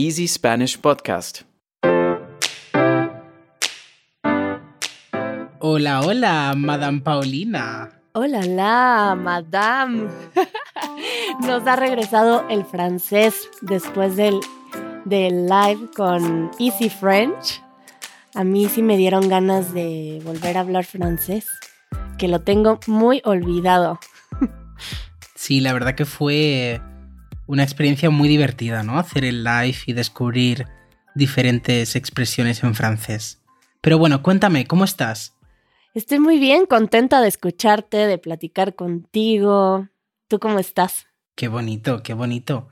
Easy 0.00 0.28
Spanish 0.28 0.78
Podcast. 0.78 1.42
Hola, 5.58 6.02
hola, 6.02 6.54
Madame 6.56 7.00
Paulina. 7.00 8.00
Hola, 8.12 8.42
la, 8.42 9.16
madame. 9.20 10.06
Nos 11.40 11.66
ha 11.66 11.74
regresado 11.74 12.46
el 12.48 12.64
francés 12.64 13.50
después 13.60 14.14
del, 14.14 14.38
del 15.04 15.46
live 15.48 15.90
con 15.96 16.52
Easy 16.60 16.90
French. 16.90 17.60
A 18.36 18.44
mí 18.44 18.68
sí 18.68 18.84
me 18.84 18.96
dieron 18.96 19.28
ganas 19.28 19.74
de 19.74 20.22
volver 20.24 20.58
a 20.58 20.60
hablar 20.60 20.84
francés, 20.84 21.48
que 22.18 22.28
lo 22.28 22.42
tengo 22.42 22.78
muy 22.86 23.20
olvidado. 23.24 23.98
Sí, 25.34 25.60
la 25.60 25.72
verdad 25.72 25.94
que 25.94 26.04
fue 26.04 26.82
una 27.48 27.64
experiencia 27.64 28.10
muy 28.10 28.28
divertida, 28.28 28.84
¿no? 28.84 28.98
Hacer 28.98 29.24
el 29.24 29.42
live 29.42 29.78
y 29.86 29.94
descubrir 29.94 30.66
diferentes 31.14 31.96
expresiones 31.96 32.62
en 32.62 32.74
francés. 32.74 33.42
Pero 33.80 33.98
bueno, 33.98 34.22
cuéntame, 34.22 34.66
¿cómo 34.66 34.84
estás? 34.84 35.34
Estoy 35.94 36.20
muy 36.20 36.38
bien, 36.38 36.66
contenta 36.66 37.20
de 37.22 37.28
escucharte, 37.28 37.96
de 38.06 38.18
platicar 38.18 38.76
contigo. 38.76 39.88
¿Tú 40.28 40.38
cómo 40.38 40.58
estás? 40.58 41.06
Qué 41.34 41.48
bonito, 41.48 42.02
qué 42.02 42.12
bonito. 42.12 42.68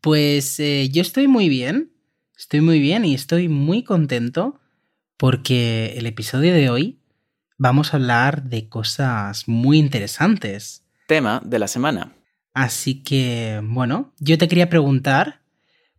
Pues 0.00 0.58
eh, 0.60 0.88
yo 0.90 1.02
estoy 1.02 1.26
muy 1.26 1.48
bien, 1.48 1.92
estoy 2.36 2.60
muy 2.60 2.78
bien 2.78 3.04
y 3.04 3.14
estoy 3.14 3.48
muy 3.48 3.82
contento 3.82 4.60
porque 5.16 5.94
el 5.96 6.06
episodio 6.06 6.54
de 6.54 6.70
hoy 6.70 7.00
vamos 7.58 7.92
a 7.92 7.96
hablar 7.96 8.44
de 8.44 8.68
cosas 8.68 9.48
muy 9.48 9.78
interesantes. 9.78 10.84
Tema 11.08 11.42
de 11.44 11.58
la 11.58 11.66
semana. 11.66 12.12
Así 12.54 13.02
que, 13.02 13.60
bueno, 13.64 14.12
yo 14.18 14.36
te 14.38 14.48
quería 14.48 14.68
preguntar 14.68 15.42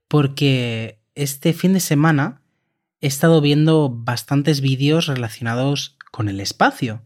porque 0.07 0.99
este 1.15 1.53
fin 1.53 1.73
de 1.73 1.79
semana 1.79 2.41
he 3.01 3.07
estado 3.07 3.41
viendo 3.41 3.89
bastantes 3.89 4.61
vídeos 4.61 5.07
relacionados 5.07 5.97
con 6.11 6.29
el 6.29 6.39
espacio. 6.39 7.01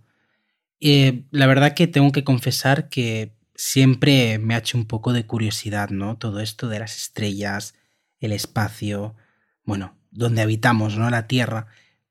Eh, 0.79 1.23
la 1.31 1.47
verdad 1.47 1.73
que 1.73 1.87
tengo 1.87 2.11
que 2.11 2.23
confesar 2.23 2.89
que 2.89 3.33
siempre 3.55 4.37
me 4.37 4.53
ha 4.53 4.59
hecho 4.59 4.77
un 4.77 4.85
poco 4.85 5.13
de 5.13 5.25
curiosidad, 5.25 5.89
¿no? 5.89 6.17
Todo 6.17 6.39
esto 6.41 6.67
de 6.67 6.79
las 6.79 6.97
estrellas, 6.97 7.73
el 8.19 8.31
espacio, 8.31 9.15
bueno, 9.63 9.97
donde 10.11 10.41
habitamos, 10.41 10.97
¿no? 10.97 11.09
La 11.09 11.27
Tierra. 11.27 11.67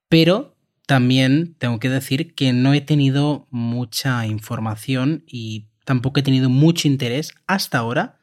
Pero 0.08 0.56
también 0.86 1.54
tengo 1.58 1.78
que 1.78 1.88
decir 1.88 2.34
que 2.34 2.52
no 2.52 2.74
he 2.74 2.80
tenido 2.80 3.46
mucha 3.50 4.26
información 4.26 5.24
y 5.26 5.66
tampoco 5.86 6.18
he 6.20 6.22
tenido 6.24 6.50
mucho 6.50 6.88
interés 6.88 7.32
hasta 7.46 7.78
ahora 7.78 8.18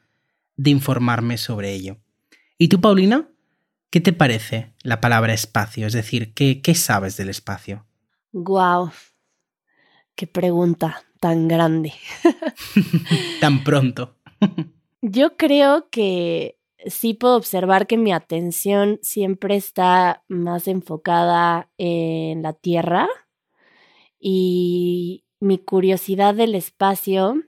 de 0.56 0.70
informarme 0.70 1.38
sobre 1.38 1.72
ello. 1.72 1.96
¿Y 2.58 2.68
tú, 2.68 2.80
Paulina? 2.80 3.28
¿Qué 3.90 4.00
te 4.00 4.12
parece 4.12 4.74
la 4.82 5.00
palabra 5.00 5.32
espacio? 5.32 5.86
Es 5.86 5.94
decir, 5.94 6.34
¿qué, 6.34 6.60
qué 6.60 6.74
sabes 6.74 7.16
del 7.16 7.30
espacio? 7.30 7.86
Guau. 8.32 8.92
Qué 10.14 10.26
pregunta 10.26 11.02
tan 11.20 11.48
grande. 11.48 11.94
Tan 13.40 13.64
pronto. 13.64 14.16
Yo 15.00 15.36
creo 15.36 15.88
que 15.88 16.58
sí 16.86 17.14
puedo 17.14 17.36
observar 17.36 17.86
que 17.86 17.96
mi 17.96 18.12
atención 18.12 18.98
siempre 19.00 19.56
está 19.56 20.22
más 20.28 20.68
enfocada 20.68 21.70
en 21.78 22.42
la 22.42 22.52
Tierra 22.52 23.08
y 24.18 25.24
mi 25.40 25.58
curiosidad 25.58 26.34
del 26.34 26.54
espacio 26.54 27.42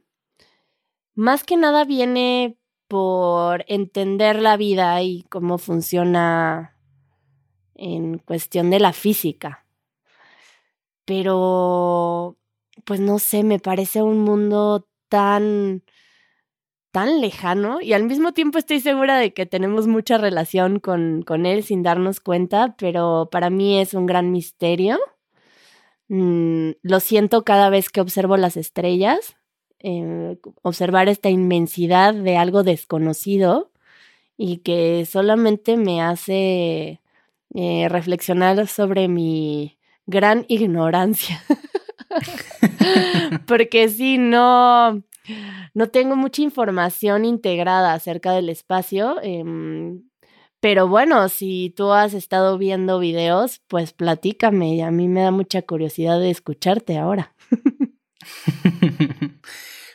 más 1.17 1.43
que 1.43 1.57
nada 1.57 1.85
viene 1.85 2.57
por 2.87 3.65
entender 3.67 4.41
la 4.41 4.57
vida 4.57 5.03
y 5.03 5.25
cómo 5.25 5.59
funciona 5.59 6.77
en 7.75 8.19
cuestión 8.19 8.71
de 8.71 8.79
la 8.79 8.93
física. 8.93 9.67
Pero, 11.05 12.37
pues 12.85 13.01
no 13.01 13.19
sé, 13.19 13.43
me 13.43 13.59
parece 13.59 14.03
un 14.03 14.21
mundo 14.21 14.89
tan 15.09 15.83
tan 16.97 17.21
lejano 17.21 17.83
y 17.83 17.93
al 17.93 18.05
mismo 18.05 18.33
tiempo 18.33 18.57
estoy 18.57 18.81
segura 18.81 19.19
de 19.19 19.35
que 19.35 19.45
tenemos 19.45 19.87
mucha 19.87 20.17
relación 20.17 20.81
con, 20.81 21.21
con 21.21 21.45
él 21.45 21.63
sin 21.63 21.83
darnos 21.83 22.21
cuenta, 22.21 22.75
pero 22.79 23.29
para 23.31 23.51
mí 23.51 23.79
es 23.79 23.93
un 23.93 24.07
gran 24.07 24.33
misterio. 24.33 24.99
Mm, 26.09 26.71
lo 26.81 27.01
siento 27.01 27.45
cada 27.45 27.69
vez 27.69 27.91
que 27.91 28.01
observo 28.01 28.39
las 28.39 28.57
estrellas, 28.57 29.36
eh, 29.81 30.37
observar 30.63 31.09
esta 31.09 31.29
inmensidad 31.31 32.15
de 32.15 32.37
algo 32.37 32.63
desconocido 32.63 33.71
y 34.37 34.59
que 34.59 35.07
solamente 35.07 35.77
me 35.77 36.03
hace 36.03 37.01
eh, 37.55 37.89
reflexionar 37.89 38.67
sobre 38.67 39.09
mi 39.09 39.79
gran 40.07 40.45
ignorancia. 40.49 41.43
Porque 43.47 43.89
si 43.89 44.19
no, 44.19 45.03
no 45.75 45.89
tengo 45.89 46.17
mucha 46.17 46.43
información 46.43 47.25
integrada 47.25 47.95
acerca 47.95 48.33
del 48.33 48.49
espacio. 48.49 49.21
Em, 49.23 50.03
pero 50.61 50.89
bueno, 50.89 51.29
si 51.29 51.73
tú 51.77 51.93
has 51.93 52.15
estado 52.15 52.59
viendo 52.59 52.99
videos, 52.99 53.61
pues 53.69 53.93
platícame. 53.93 54.75
Y 54.75 54.81
a 54.81 54.91
mí 54.91 55.09
me 55.09 55.23
da 55.23 55.31
mucha 55.31 55.63
curiosidad 55.63 56.19
de 56.19 56.31
escucharte 56.31 56.99
ahora. 56.99 57.35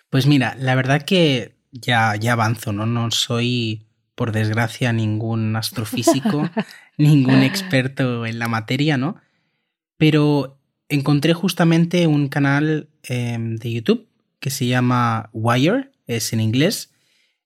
pues 0.09 0.28
mira, 0.28 0.56
la 0.59 0.75
verdad 0.75 1.03
que 1.03 1.56
ya, 1.72 2.16
ya 2.16 2.34
avanzo, 2.34 2.74
¿no? 2.74 2.86
No 2.86 3.12
soy, 3.12 3.88
por 4.16 4.31
desgracia, 4.31 4.94
ningún 4.94 5.56
astrofísico, 5.56 6.50
ningún 6.97 7.44
experto 7.44 8.25
en 8.25 8.40
la 8.40 8.47
materia, 8.47 8.97
¿no? 8.97 9.16
Pero 9.97 10.59
encontré 10.90 11.34
justamente 11.34 12.08
un 12.08 12.28
canal 12.28 12.90
eh, 13.03 13.38
de 13.40 13.72
YouTube 13.72 14.08
que 14.40 14.50
se 14.50 14.68
llama 14.68 15.30
Wire, 15.34 15.91
es 16.08 16.34
en 16.34 16.41
inglés, 16.41 16.91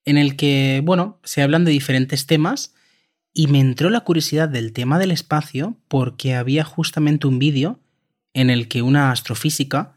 en 0.05 0.17
el 0.17 0.35
que, 0.35 0.81
bueno, 0.83 1.19
se 1.23 1.41
hablan 1.41 1.65
de 1.65 1.71
diferentes 1.71 2.25
temas 2.25 2.73
y 3.33 3.47
me 3.47 3.59
entró 3.59 3.89
la 3.89 4.01
curiosidad 4.01 4.47
del 4.47 4.71
tema 4.71 4.97
del 4.97 5.11
espacio 5.11 5.77
porque 5.87 6.35
había 6.35 6.63
justamente 6.63 7.27
un 7.27 7.37
vídeo 7.37 7.79
en 8.33 8.49
el 8.49 8.67
que 8.67 8.81
una 8.81 9.11
astrofísica 9.11 9.94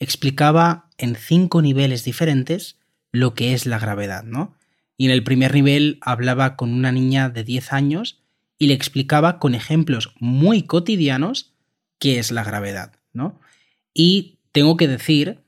explicaba 0.00 0.88
en 0.98 1.14
cinco 1.14 1.62
niveles 1.62 2.04
diferentes 2.04 2.78
lo 3.12 3.34
que 3.34 3.54
es 3.54 3.66
la 3.66 3.78
gravedad, 3.78 4.24
¿no? 4.24 4.56
Y 4.96 5.06
en 5.06 5.12
el 5.12 5.22
primer 5.22 5.54
nivel 5.54 5.98
hablaba 6.00 6.56
con 6.56 6.72
una 6.72 6.92
niña 6.92 7.30
de 7.30 7.44
10 7.44 7.72
años 7.72 8.22
y 8.58 8.66
le 8.66 8.74
explicaba 8.74 9.38
con 9.38 9.54
ejemplos 9.54 10.12
muy 10.18 10.62
cotidianos 10.62 11.54
qué 11.98 12.18
es 12.18 12.30
la 12.30 12.44
gravedad, 12.44 12.92
¿no? 13.12 13.40
Y 13.94 14.38
tengo 14.52 14.76
que 14.76 14.88
decir 14.88 15.40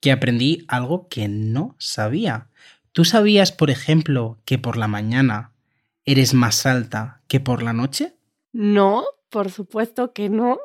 que 0.00 0.12
aprendí 0.12 0.64
algo 0.68 1.08
que 1.08 1.28
no 1.28 1.76
sabía. 1.78 2.48
¿Tú 2.92 3.04
sabías, 3.04 3.52
por 3.52 3.70
ejemplo, 3.70 4.38
que 4.44 4.58
por 4.58 4.76
la 4.76 4.88
mañana 4.88 5.52
eres 6.04 6.34
más 6.34 6.66
alta 6.66 7.22
que 7.26 7.40
por 7.40 7.62
la 7.62 7.72
noche? 7.72 8.14
No, 8.52 9.04
por 9.34 9.50
supuesto 9.50 10.12
que 10.12 10.28
no. 10.28 10.60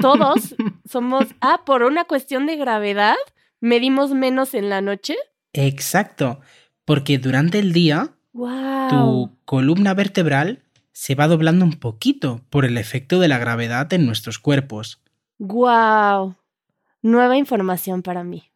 Todos 0.00 0.56
somos... 0.90 1.26
Ah, 1.40 1.62
por 1.64 1.84
una 1.84 2.06
cuestión 2.06 2.44
de 2.44 2.56
gravedad, 2.56 3.14
medimos 3.60 4.10
menos 4.10 4.52
en 4.54 4.68
la 4.68 4.80
noche. 4.80 5.14
Exacto, 5.52 6.40
porque 6.84 7.18
durante 7.18 7.60
el 7.60 7.72
día 7.72 8.16
wow. 8.32 8.88
tu 8.88 9.38
columna 9.44 9.94
vertebral 9.94 10.64
se 10.90 11.14
va 11.14 11.28
doblando 11.28 11.64
un 11.64 11.74
poquito 11.74 12.40
por 12.50 12.64
el 12.64 12.78
efecto 12.78 13.20
de 13.20 13.28
la 13.28 13.38
gravedad 13.38 13.92
en 13.92 14.06
nuestros 14.06 14.40
cuerpos. 14.40 15.00
Wow. 15.38 16.34
Nueva 17.00 17.36
información 17.36 18.02
para 18.02 18.24
mí. 18.24 18.50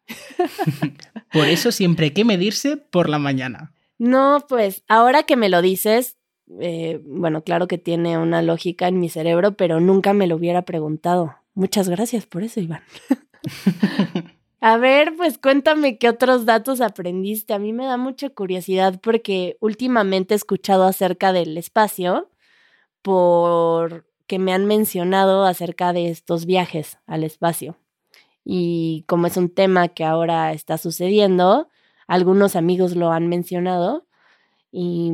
por 1.31 1.47
eso 1.47 1.71
siempre 1.71 2.07
hay 2.07 2.11
que 2.11 2.25
medirse 2.25 2.75
por 2.75 3.07
la 3.07 3.19
mañana. 3.19 3.71
No, 3.97 4.45
pues 4.49 4.83
ahora 4.89 5.23
que 5.23 5.37
me 5.37 5.47
lo 5.47 5.61
dices, 5.61 6.17
eh, 6.59 7.01
bueno, 7.05 7.43
claro 7.43 7.67
que 7.67 7.77
tiene 7.77 8.17
una 8.17 8.41
lógica 8.41 8.87
en 8.87 8.99
mi 8.99 9.09
cerebro, 9.09 9.53
pero 9.53 9.79
nunca 9.79 10.13
me 10.13 10.27
lo 10.27 10.35
hubiera 10.35 10.63
preguntado. 10.63 11.35
Muchas 11.53 11.89
gracias 11.89 12.25
por 12.25 12.43
eso, 12.43 12.59
Iván. 12.59 12.81
A 14.61 14.77
ver, 14.77 15.15
pues 15.15 15.37
cuéntame 15.37 15.97
qué 15.97 16.09
otros 16.09 16.45
datos 16.45 16.81
aprendiste. 16.81 17.53
A 17.53 17.59
mí 17.59 17.71
me 17.71 17.85
da 17.85 17.95
mucha 17.95 18.29
curiosidad 18.29 18.99
porque 19.01 19.57
últimamente 19.61 20.33
he 20.33 20.37
escuchado 20.37 20.83
acerca 20.83 21.31
del 21.31 21.57
espacio 21.57 22.29
porque 23.01 24.37
me 24.37 24.51
han 24.51 24.65
mencionado 24.65 25.45
acerca 25.45 25.93
de 25.93 26.09
estos 26.09 26.45
viajes 26.45 26.97
al 27.05 27.23
espacio. 27.23 27.77
Y 28.43 29.05
como 29.07 29.27
es 29.27 29.37
un 29.37 29.49
tema 29.49 29.87
que 29.89 30.03
ahora 30.03 30.51
está 30.51 30.77
sucediendo, 30.77 31.69
algunos 32.07 32.57
amigos 32.57 32.95
lo 32.97 33.11
han 33.11 33.27
mencionado 33.27 34.07
y 34.71 35.11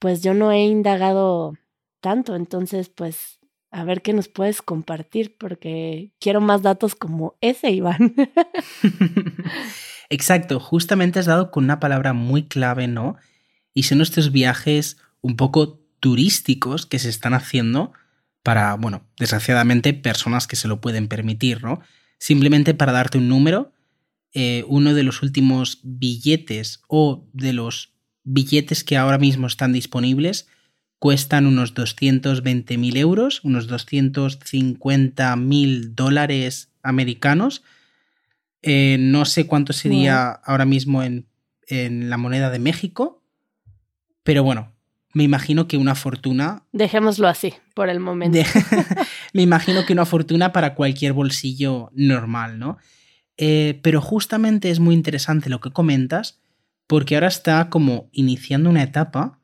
pues 0.00 0.22
yo 0.22 0.34
no 0.34 0.50
he 0.50 0.64
indagado 0.64 1.56
tanto, 2.00 2.34
entonces 2.34 2.88
pues 2.88 3.38
a 3.70 3.84
ver 3.84 4.02
qué 4.02 4.12
nos 4.12 4.26
puedes 4.26 4.62
compartir 4.62 5.36
porque 5.38 6.12
quiero 6.18 6.40
más 6.40 6.62
datos 6.62 6.96
como 6.96 7.36
ese, 7.40 7.70
Iván. 7.70 8.14
Exacto, 10.10 10.58
justamente 10.58 11.20
has 11.20 11.26
dado 11.26 11.52
con 11.52 11.64
una 11.64 11.78
palabra 11.78 12.12
muy 12.12 12.48
clave, 12.48 12.88
¿no? 12.88 13.16
Y 13.72 13.84
son 13.84 14.00
estos 14.00 14.32
viajes 14.32 14.96
un 15.20 15.36
poco 15.36 15.78
turísticos 16.00 16.86
que 16.86 16.98
se 16.98 17.08
están 17.08 17.34
haciendo 17.34 17.92
para, 18.42 18.74
bueno, 18.74 19.06
desgraciadamente, 19.18 19.94
personas 19.94 20.48
que 20.48 20.56
se 20.56 20.66
lo 20.66 20.80
pueden 20.80 21.06
permitir, 21.06 21.62
¿no? 21.62 21.80
Simplemente 22.18 22.74
para 22.74 22.90
darte 22.90 23.18
un 23.18 23.28
número, 23.28 23.72
eh, 24.32 24.64
uno 24.66 24.94
de 24.94 25.02
los 25.04 25.22
últimos 25.22 25.78
billetes 25.84 26.82
o 26.88 27.28
de 27.32 27.52
los 27.52 27.94
billetes 28.32 28.84
que 28.84 28.96
ahora 28.96 29.18
mismo 29.18 29.46
están 29.46 29.72
disponibles 29.72 30.48
cuestan 30.98 31.46
unos 31.46 31.74
220.000 31.74 32.96
euros, 32.98 33.42
unos 33.42 33.70
250.000 33.70 35.94
dólares 35.94 36.70
americanos. 36.82 37.62
Eh, 38.62 38.98
no 39.00 39.24
sé 39.24 39.46
cuánto 39.46 39.72
sería 39.72 40.30
ahora 40.30 40.66
mismo 40.66 41.02
en, 41.02 41.26
en 41.66 42.10
la 42.10 42.18
moneda 42.18 42.50
de 42.50 42.58
México, 42.58 43.22
pero 44.22 44.44
bueno, 44.44 44.74
me 45.14 45.24
imagino 45.24 45.66
que 45.66 45.78
una 45.78 45.94
fortuna. 45.94 46.64
Dejémoslo 46.72 47.28
así, 47.28 47.54
por 47.74 47.88
el 47.88 47.98
momento. 47.98 48.38
me 49.32 49.42
imagino 49.42 49.86
que 49.86 49.94
una 49.94 50.04
fortuna 50.04 50.52
para 50.52 50.74
cualquier 50.74 51.14
bolsillo 51.14 51.90
normal, 51.94 52.58
¿no? 52.58 52.76
Eh, 53.38 53.80
pero 53.82 54.02
justamente 54.02 54.70
es 54.70 54.80
muy 54.80 54.94
interesante 54.94 55.48
lo 55.48 55.60
que 55.60 55.70
comentas, 55.70 56.40
porque 56.90 57.14
ahora 57.14 57.28
está 57.28 57.70
como 57.70 58.10
iniciando 58.10 58.68
una 58.68 58.82
etapa 58.82 59.38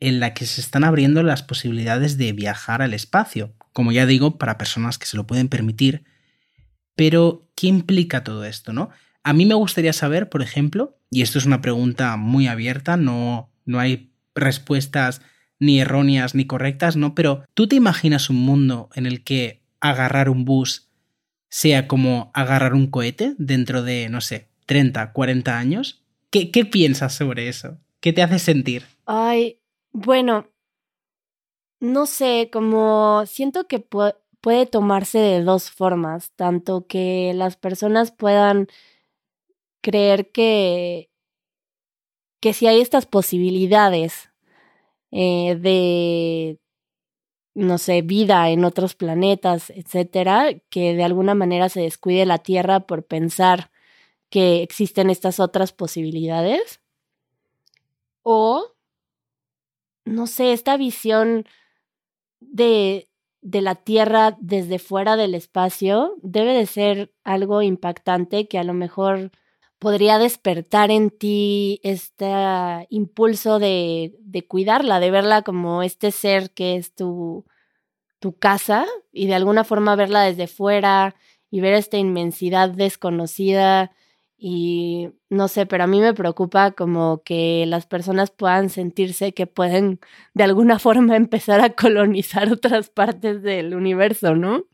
en 0.00 0.18
la 0.18 0.32
que 0.32 0.46
se 0.46 0.62
están 0.62 0.82
abriendo 0.82 1.22
las 1.22 1.42
posibilidades 1.42 2.16
de 2.16 2.32
viajar 2.32 2.80
al 2.80 2.94
espacio, 2.94 3.54
como 3.74 3.92
ya 3.92 4.06
digo, 4.06 4.38
para 4.38 4.56
personas 4.56 4.96
que 4.96 5.04
se 5.04 5.18
lo 5.18 5.26
pueden 5.26 5.48
permitir. 5.48 6.04
Pero, 6.94 7.50
¿qué 7.54 7.66
implica 7.66 8.24
todo 8.24 8.46
esto, 8.46 8.72
no? 8.72 8.88
A 9.22 9.34
mí 9.34 9.44
me 9.44 9.52
gustaría 9.52 9.92
saber, 9.92 10.30
por 10.30 10.40
ejemplo, 10.40 10.98
y 11.10 11.20
esto 11.20 11.38
es 11.38 11.44
una 11.44 11.60
pregunta 11.60 12.16
muy 12.16 12.46
abierta, 12.46 12.96
no, 12.96 13.52
no 13.66 13.78
hay 13.78 14.14
respuestas 14.34 15.20
ni 15.60 15.80
erróneas 15.80 16.34
ni 16.34 16.46
correctas, 16.46 16.96
¿no? 16.96 17.14
Pero 17.14 17.44
¿tú 17.52 17.68
te 17.68 17.76
imaginas 17.76 18.30
un 18.30 18.36
mundo 18.36 18.88
en 18.94 19.04
el 19.04 19.22
que 19.22 19.62
agarrar 19.80 20.30
un 20.30 20.46
bus 20.46 20.88
sea 21.50 21.88
como 21.88 22.30
agarrar 22.32 22.72
un 22.72 22.86
cohete 22.86 23.34
dentro 23.36 23.82
de, 23.82 24.08
no 24.08 24.22
sé, 24.22 24.48
30, 24.64 25.12
40 25.12 25.58
años? 25.58 26.05
¿Qué, 26.30 26.64
piensas 26.64 27.14
sobre 27.14 27.48
eso? 27.48 27.78
¿Qué 28.00 28.12
te 28.12 28.22
hace 28.22 28.38
sentir? 28.38 28.84
Ay, 29.06 29.60
bueno, 29.92 30.48
no 31.80 32.06
sé, 32.06 32.50
como 32.52 33.24
siento 33.26 33.66
que 33.66 33.78
puede 33.78 34.66
tomarse 34.66 35.18
de 35.18 35.42
dos 35.42 35.70
formas, 35.70 36.32
tanto 36.32 36.86
que 36.86 37.32
las 37.34 37.56
personas 37.56 38.12
puedan 38.12 38.68
creer 39.80 40.30
que, 40.32 41.10
que 42.40 42.52
si 42.52 42.66
hay 42.66 42.80
estas 42.80 43.06
posibilidades 43.06 44.30
eh, 45.12 45.56
de, 45.60 46.60
no 47.54 47.78
sé, 47.78 48.02
vida 48.02 48.50
en 48.50 48.64
otros 48.64 48.94
planetas, 48.94 49.70
etcétera, 49.70 50.48
que 50.70 50.94
de 50.94 51.04
alguna 51.04 51.34
manera 51.34 51.68
se 51.68 51.80
descuide 51.80 52.26
la 52.26 52.38
Tierra 52.38 52.80
por 52.80 53.06
pensar 53.06 53.70
que 54.30 54.62
existen 54.62 55.10
estas 55.10 55.40
otras 55.40 55.72
posibilidades. 55.72 56.80
O 58.22 58.76
no 60.04 60.26
sé, 60.26 60.52
esta 60.52 60.76
visión 60.76 61.44
de, 62.40 63.08
de 63.42 63.60
la 63.60 63.74
Tierra 63.74 64.36
desde 64.40 64.78
fuera 64.78 65.16
del 65.16 65.34
espacio 65.34 66.14
debe 66.22 66.54
de 66.54 66.66
ser 66.66 67.12
algo 67.24 67.60
impactante 67.60 68.48
que 68.48 68.58
a 68.58 68.64
lo 68.64 68.72
mejor 68.72 69.32
podría 69.78 70.18
despertar 70.18 70.90
en 70.90 71.10
ti 71.10 71.80
este 71.82 72.32
impulso 72.88 73.58
de, 73.58 74.14
de 74.20 74.46
cuidarla, 74.46 75.00
de 75.00 75.10
verla 75.10 75.42
como 75.42 75.82
este 75.82 76.12
ser 76.12 76.50
que 76.52 76.76
es 76.76 76.94
tu, 76.94 77.44
tu 78.18 78.38
casa 78.38 78.86
y 79.12 79.26
de 79.26 79.34
alguna 79.34 79.64
forma 79.64 79.96
verla 79.96 80.22
desde 80.22 80.46
fuera 80.46 81.14
y 81.50 81.60
ver 81.60 81.74
esta 81.74 81.98
inmensidad 81.98 82.70
desconocida 82.70 83.92
y 84.38 85.10
no 85.30 85.48
sé, 85.48 85.66
pero 85.66 85.84
a 85.84 85.86
mí 85.86 86.00
me 86.00 86.14
preocupa 86.14 86.72
como 86.72 87.22
que 87.24 87.64
las 87.66 87.86
personas 87.86 88.30
puedan 88.30 88.68
sentirse 88.70 89.32
que 89.32 89.46
pueden 89.46 90.00
de 90.34 90.44
alguna 90.44 90.78
forma 90.78 91.16
empezar 91.16 91.60
a 91.60 91.70
colonizar 91.70 92.52
otras 92.52 92.90
partes 92.90 93.42
del 93.42 93.74
universo, 93.74 94.34
¿no? 94.34 94.64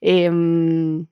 Em, 0.00 1.06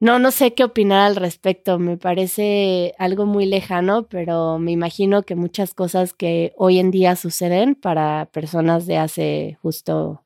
no, 0.00 0.18
no 0.18 0.30
sé 0.32 0.54
qué 0.54 0.64
opinar 0.64 1.00
al 1.00 1.16
respecto. 1.16 1.78
Me 1.78 1.96
parece 1.96 2.94
algo 2.98 3.26
muy 3.26 3.46
lejano, 3.46 4.06
pero 4.08 4.58
me 4.58 4.72
imagino 4.72 5.22
que 5.22 5.34
muchas 5.34 5.74
cosas 5.74 6.12
que 6.14 6.52
hoy 6.56 6.78
en 6.78 6.90
día 6.90 7.16
suceden 7.16 7.74
para 7.74 8.26
personas 8.32 8.86
de 8.86 8.98
hace 8.98 9.58
justo 9.62 10.22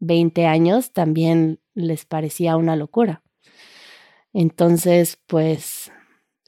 20 0.00 0.46
años 0.46 0.92
también 0.92 1.60
les 1.74 2.04
parecía 2.04 2.56
una 2.56 2.76
locura. 2.76 3.22
Entonces, 4.32 5.18
pues 5.26 5.90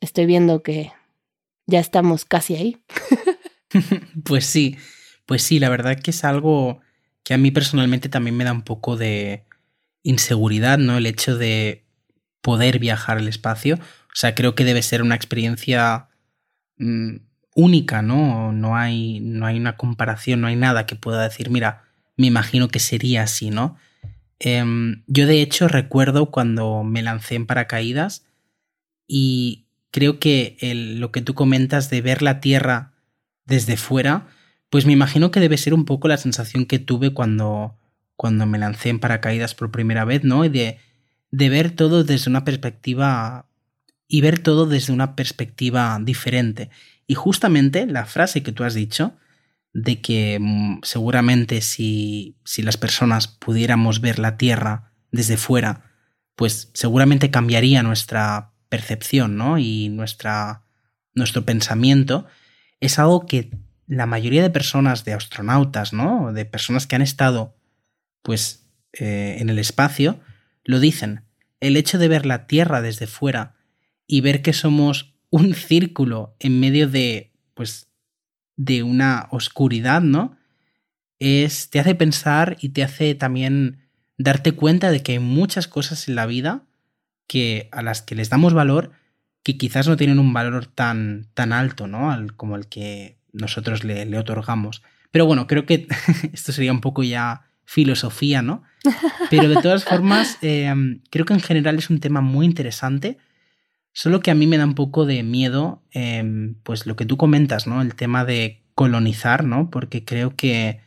estoy 0.00 0.26
viendo 0.26 0.62
que 0.62 0.92
ya 1.66 1.80
estamos 1.80 2.24
casi 2.24 2.56
ahí. 2.56 2.76
pues 4.24 4.46
sí, 4.46 4.76
pues 5.26 5.42
sí, 5.42 5.58
la 5.58 5.68
verdad 5.68 5.98
que 5.98 6.10
es 6.10 6.24
algo 6.24 6.80
que 7.22 7.34
a 7.34 7.38
mí 7.38 7.50
personalmente 7.50 8.08
también 8.08 8.36
me 8.36 8.44
da 8.44 8.52
un 8.52 8.62
poco 8.62 8.96
de 8.96 9.44
inseguridad, 10.02 10.78
¿no? 10.78 10.96
El 10.96 11.06
hecho 11.06 11.36
de 11.36 11.84
poder 12.40 12.78
viajar 12.78 13.18
al 13.18 13.28
espacio. 13.28 13.76
O 13.76 14.14
sea, 14.14 14.34
creo 14.34 14.54
que 14.54 14.64
debe 14.64 14.82
ser 14.82 15.02
una 15.02 15.14
experiencia 15.14 16.08
mm, 16.78 17.16
única, 17.54 18.02
¿no? 18.02 18.52
No 18.52 18.76
hay, 18.76 19.20
no 19.20 19.46
hay 19.46 19.58
una 19.58 19.76
comparación, 19.76 20.40
no 20.40 20.46
hay 20.46 20.56
nada 20.56 20.86
que 20.86 20.96
pueda 20.96 21.22
decir, 21.22 21.50
mira, 21.50 21.84
me 22.16 22.26
imagino 22.26 22.68
que 22.68 22.80
sería 22.80 23.22
así, 23.22 23.50
¿no? 23.50 23.76
Em, 24.40 25.04
yo 25.06 25.26
de 25.26 25.42
hecho 25.42 25.68
recuerdo 25.68 26.30
cuando 26.30 26.82
me 26.82 27.02
lancé 27.02 27.34
en 27.34 27.46
paracaídas 27.46 28.24
y 29.06 29.66
creo 29.90 30.18
que 30.18 30.56
lo 30.98 31.12
que 31.12 31.20
tú 31.20 31.34
comentas 31.34 31.90
de 31.90 32.00
ver 32.00 32.22
la 32.22 32.40
Tierra 32.40 32.92
desde 33.44 33.76
fuera, 33.76 34.28
pues 34.70 34.86
me 34.86 34.92
imagino 34.92 35.30
que 35.30 35.40
debe 35.40 35.58
ser 35.58 35.74
un 35.74 35.84
poco 35.84 36.08
la 36.08 36.16
sensación 36.16 36.64
que 36.64 36.78
tuve 36.78 37.12
cuando, 37.12 37.76
cuando 38.16 38.46
me 38.46 38.58
lancé 38.58 38.88
en 38.88 38.98
paracaídas 38.98 39.54
por 39.54 39.70
primera 39.70 40.04
vez, 40.04 40.24
¿no? 40.24 40.48
De, 40.48 40.78
de 41.30 41.48
ver 41.48 41.72
todo 41.72 42.02
desde 42.02 42.30
una 42.30 42.44
perspectiva 42.44 43.46
y 44.08 44.22
ver 44.22 44.38
todo 44.38 44.66
desde 44.66 44.92
una 44.92 45.16
perspectiva 45.16 45.98
diferente. 46.02 46.70
Y 47.06 47.14
justamente 47.14 47.86
la 47.86 48.06
frase 48.06 48.42
que 48.42 48.52
tú 48.52 48.64
has 48.64 48.74
dicho, 48.74 49.14
de 49.72 50.00
que 50.00 50.38
mm, 50.40 50.80
seguramente 50.82 51.60
si, 51.60 52.36
si 52.44 52.62
las 52.62 52.76
personas 52.76 53.28
pudiéramos 53.28 54.00
ver 54.00 54.18
la 54.18 54.36
Tierra 54.36 54.92
desde 55.12 55.36
fuera, 55.36 55.90
pues 56.36 56.70
seguramente 56.72 57.30
cambiaría 57.30 57.82
nuestra 57.82 58.52
percepción, 58.70 59.36
¿no? 59.36 59.58
Y 59.58 59.90
nuestra, 59.90 60.62
nuestro 61.14 61.44
pensamiento. 61.44 62.26
Es 62.80 62.98
algo 62.98 63.26
que 63.26 63.50
la 63.86 64.06
mayoría 64.06 64.42
de 64.42 64.50
personas, 64.50 65.04
de 65.04 65.12
astronautas, 65.12 65.92
¿no? 65.92 66.32
De 66.32 66.46
personas 66.46 66.86
que 66.86 66.96
han 66.96 67.02
estado, 67.02 67.56
pues, 68.22 68.70
eh, 68.92 69.36
en 69.40 69.50
el 69.50 69.58
espacio, 69.58 70.20
lo 70.64 70.80
dicen. 70.80 71.24
El 71.60 71.76
hecho 71.76 71.98
de 71.98 72.08
ver 72.08 72.24
la 72.24 72.46
Tierra 72.46 72.80
desde 72.80 73.06
fuera 73.06 73.56
y 74.06 74.22
ver 74.22 74.40
que 74.40 74.52
somos 74.52 75.14
un 75.28 75.54
círculo 75.54 76.36
en 76.38 76.58
medio 76.58 76.88
de, 76.88 77.32
pues, 77.54 77.89
de 78.60 78.82
una 78.82 79.26
oscuridad, 79.30 80.02
¿no? 80.02 80.36
Es, 81.18 81.70
te 81.70 81.80
hace 81.80 81.94
pensar 81.94 82.58
y 82.60 82.70
te 82.70 82.84
hace 82.84 83.14
también 83.14 83.88
darte 84.18 84.52
cuenta 84.52 84.90
de 84.90 85.02
que 85.02 85.12
hay 85.12 85.18
muchas 85.18 85.66
cosas 85.66 86.08
en 86.08 86.14
la 86.14 86.26
vida 86.26 86.64
que 87.26 87.70
a 87.72 87.80
las 87.80 88.02
que 88.02 88.14
les 88.14 88.28
damos 88.28 88.52
valor 88.52 88.92
que 89.42 89.56
quizás 89.56 89.88
no 89.88 89.96
tienen 89.96 90.18
un 90.18 90.34
valor 90.34 90.66
tan, 90.66 91.28
tan 91.32 91.54
alto, 91.54 91.86
¿no? 91.86 92.10
Al, 92.10 92.36
como 92.36 92.54
el 92.56 92.66
que 92.66 93.16
nosotros 93.32 93.82
le, 93.82 94.04
le 94.04 94.18
otorgamos. 94.18 94.82
Pero 95.10 95.24
bueno, 95.24 95.46
creo 95.46 95.64
que 95.64 95.88
esto 96.34 96.52
sería 96.52 96.72
un 96.72 96.82
poco 96.82 97.02
ya 97.02 97.46
filosofía, 97.64 98.42
¿no? 98.42 98.62
Pero 99.30 99.48
de 99.48 99.62
todas 99.62 99.84
formas, 99.84 100.36
eh, 100.42 100.70
creo 101.08 101.24
que 101.24 101.32
en 101.32 101.40
general 101.40 101.78
es 101.78 101.88
un 101.88 102.00
tema 102.00 102.20
muy 102.20 102.44
interesante 102.44 103.16
Solo 103.92 104.20
que 104.20 104.30
a 104.30 104.34
mí 104.34 104.46
me 104.46 104.58
da 104.58 104.64
un 104.64 104.74
poco 104.74 105.04
de 105.04 105.22
miedo, 105.22 105.82
em, 105.90 106.54
pues 106.62 106.86
lo 106.86 106.96
que 106.96 107.06
tú 107.06 107.16
comentas, 107.16 107.66
¿no? 107.66 107.82
El 107.82 107.94
tema 107.94 108.24
de 108.24 108.62
colonizar, 108.74 109.44
¿no? 109.44 109.70
Porque 109.70 110.04
creo 110.04 110.36
que 110.36 110.80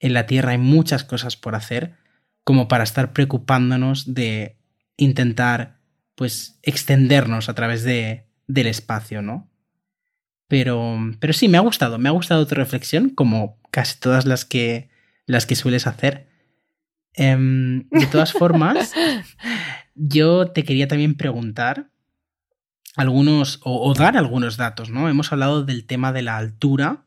en 0.00 0.14
la 0.14 0.26
Tierra 0.26 0.52
hay 0.52 0.58
muchas 0.58 1.04
cosas 1.04 1.36
por 1.36 1.54
hacer 1.54 1.94
como 2.44 2.68
para 2.68 2.84
estar 2.84 3.12
preocupándonos 3.12 4.14
de 4.14 4.56
intentar, 4.96 5.80
pues, 6.14 6.58
extendernos 6.62 7.48
a 7.48 7.54
través 7.54 7.82
de, 7.82 8.26
del 8.46 8.68
espacio, 8.68 9.20
¿no? 9.20 9.50
Pero, 10.48 10.96
pero 11.18 11.32
sí, 11.32 11.48
me 11.48 11.58
ha 11.58 11.62
gustado, 11.62 11.98
me 11.98 12.08
ha 12.08 12.12
gustado 12.12 12.46
tu 12.46 12.54
reflexión, 12.54 13.10
como 13.10 13.58
casi 13.70 13.98
todas 13.98 14.26
las 14.26 14.44
que, 14.44 14.90
las 15.26 15.44
que 15.44 15.56
sueles 15.56 15.86
hacer. 15.86 16.28
Em, 17.14 17.88
de 17.90 18.06
todas 18.06 18.32
formas, 18.32 18.92
yo 19.94 20.48
te 20.52 20.64
quería 20.64 20.86
también 20.86 21.16
preguntar 21.16 21.90
algunos, 22.96 23.60
o, 23.62 23.94
dar 23.94 24.16
algunos 24.16 24.56
datos, 24.56 24.90
¿no? 24.90 25.08
Hemos 25.08 25.30
hablado 25.30 25.62
del 25.62 25.86
tema 25.86 26.12
de 26.12 26.22
la 26.22 26.38
altura. 26.38 27.04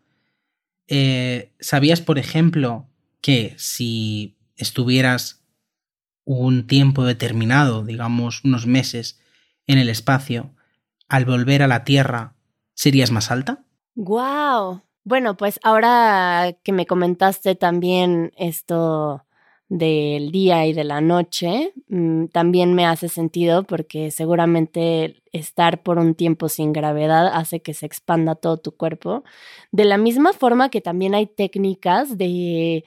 Eh, 0.87 1.51
¿Sabías, 1.59 1.99
por 1.99 2.19
ejemplo, 2.19 2.87
que 3.21 3.55
si 3.57 4.37
estuvieras 4.55 5.43
un 6.25 6.67
tiempo 6.67 7.03
determinado, 7.05 7.83
digamos 7.83 8.43
unos 8.43 8.67
meses, 8.67 9.19
en 9.65 9.79
el 9.79 9.89
espacio, 9.89 10.51
al 11.07 11.25
volver 11.25 11.63
a 11.63 11.67
la 11.67 11.83
Tierra, 11.83 12.35
serías 12.75 13.11
más 13.11 13.31
alta? 13.31 13.63
¡Guau! 13.95 14.83
Bueno, 15.03 15.37
pues 15.37 15.59
ahora 15.63 16.55
que 16.63 16.71
me 16.71 16.85
comentaste 16.85 17.55
también 17.55 18.31
esto 18.37 19.25
del 19.69 20.31
día 20.31 20.65
y 20.65 20.73
de 20.73 20.83
la 20.83 20.99
noche, 20.99 21.73
mm, 21.89 22.25
también 22.27 22.73
me 22.73 22.85
hace 22.87 23.07
sentido 23.07 23.63
porque 23.63 24.09
seguramente 24.11 25.21
estar 25.31 25.83
por 25.83 25.99
un 25.99 26.15
tiempo 26.15 26.49
sin 26.49 26.73
gravedad 26.73 27.27
hace 27.27 27.61
que 27.61 27.75
se 27.75 27.85
expanda 27.85 28.35
todo 28.35 28.57
tu 28.57 28.75
cuerpo. 28.75 29.23
De 29.71 29.85
la 29.85 29.97
misma 29.97 30.33
forma 30.33 30.69
que 30.69 30.81
también 30.81 31.13
hay 31.15 31.27
técnicas 31.27 32.17
de, 32.17 32.83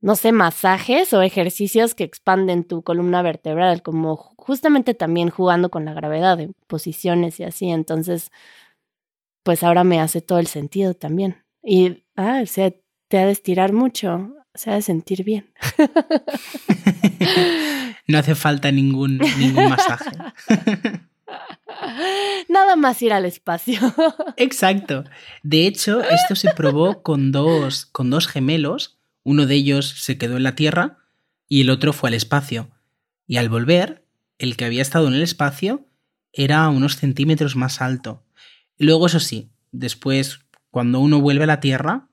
no 0.00 0.16
sé, 0.16 0.32
masajes 0.32 1.12
o 1.12 1.22
ejercicios 1.22 1.94
que 1.94 2.04
expanden 2.04 2.64
tu 2.64 2.82
columna 2.82 3.22
vertebral, 3.22 3.82
como 3.82 4.16
justamente 4.16 4.94
también 4.94 5.30
jugando 5.30 5.70
con 5.70 5.84
la 5.84 5.94
gravedad, 5.94 6.40
en 6.40 6.54
posiciones 6.66 7.40
y 7.40 7.44
así. 7.44 7.68
Entonces, 7.70 8.30
pues 9.42 9.62
ahora 9.62 9.84
me 9.84 10.00
hace 10.00 10.20
todo 10.22 10.38
el 10.38 10.46
sentido 10.46 10.94
también. 10.94 11.44
Y, 11.62 12.04
ah, 12.16 12.40
o 12.42 12.46
sea, 12.46 12.72
te 13.08 13.18
ha 13.18 13.26
de 13.26 13.32
estirar 13.32 13.72
mucho 13.72 14.32
se 14.56 14.70
ha 14.70 14.74
de 14.74 14.82
sentir 14.82 15.24
bien. 15.24 15.46
no 18.06 18.18
hace 18.18 18.34
falta 18.34 18.72
ningún, 18.72 19.18
ningún 19.38 19.68
masaje. 19.68 20.10
Nada 22.48 22.76
más 22.76 23.00
ir 23.02 23.12
al 23.12 23.24
espacio. 23.24 23.80
Exacto. 24.36 25.04
De 25.42 25.66
hecho, 25.66 26.02
esto 26.02 26.36
se 26.36 26.52
probó 26.52 27.02
con 27.02 27.32
dos, 27.32 27.86
con 27.86 28.10
dos 28.10 28.28
gemelos. 28.28 28.98
Uno 29.22 29.46
de 29.46 29.56
ellos 29.56 29.88
se 29.88 30.18
quedó 30.18 30.36
en 30.36 30.44
la 30.44 30.54
Tierra 30.54 30.98
y 31.48 31.62
el 31.62 31.70
otro 31.70 31.92
fue 31.92 32.10
al 32.10 32.14
espacio. 32.14 32.70
Y 33.26 33.38
al 33.38 33.48
volver, 33.48 34.04
el 34.38 34.56
que 34.56 34.64
había 34.64 34.82
estado 34.82 35.08
en 35.08 35.14
el 35.14 35.22
espacio 35.22 35.86
era 36.32 36.68
unos 36.68 36.96
centímetros 36.96 37.56
más 37.56 37.80
alto. 37.80 38.22
Luego, 38.78 39.06
eso 39.06 39.20
sí, 39.20 39.50
después, 39.72 40.40
cuando 40.70 41.00
uno 41.00 41.20
vuelve 41.20 41.44
a 41.44 41.48
la 41.48 41.60
Tierra, 41.60 42.08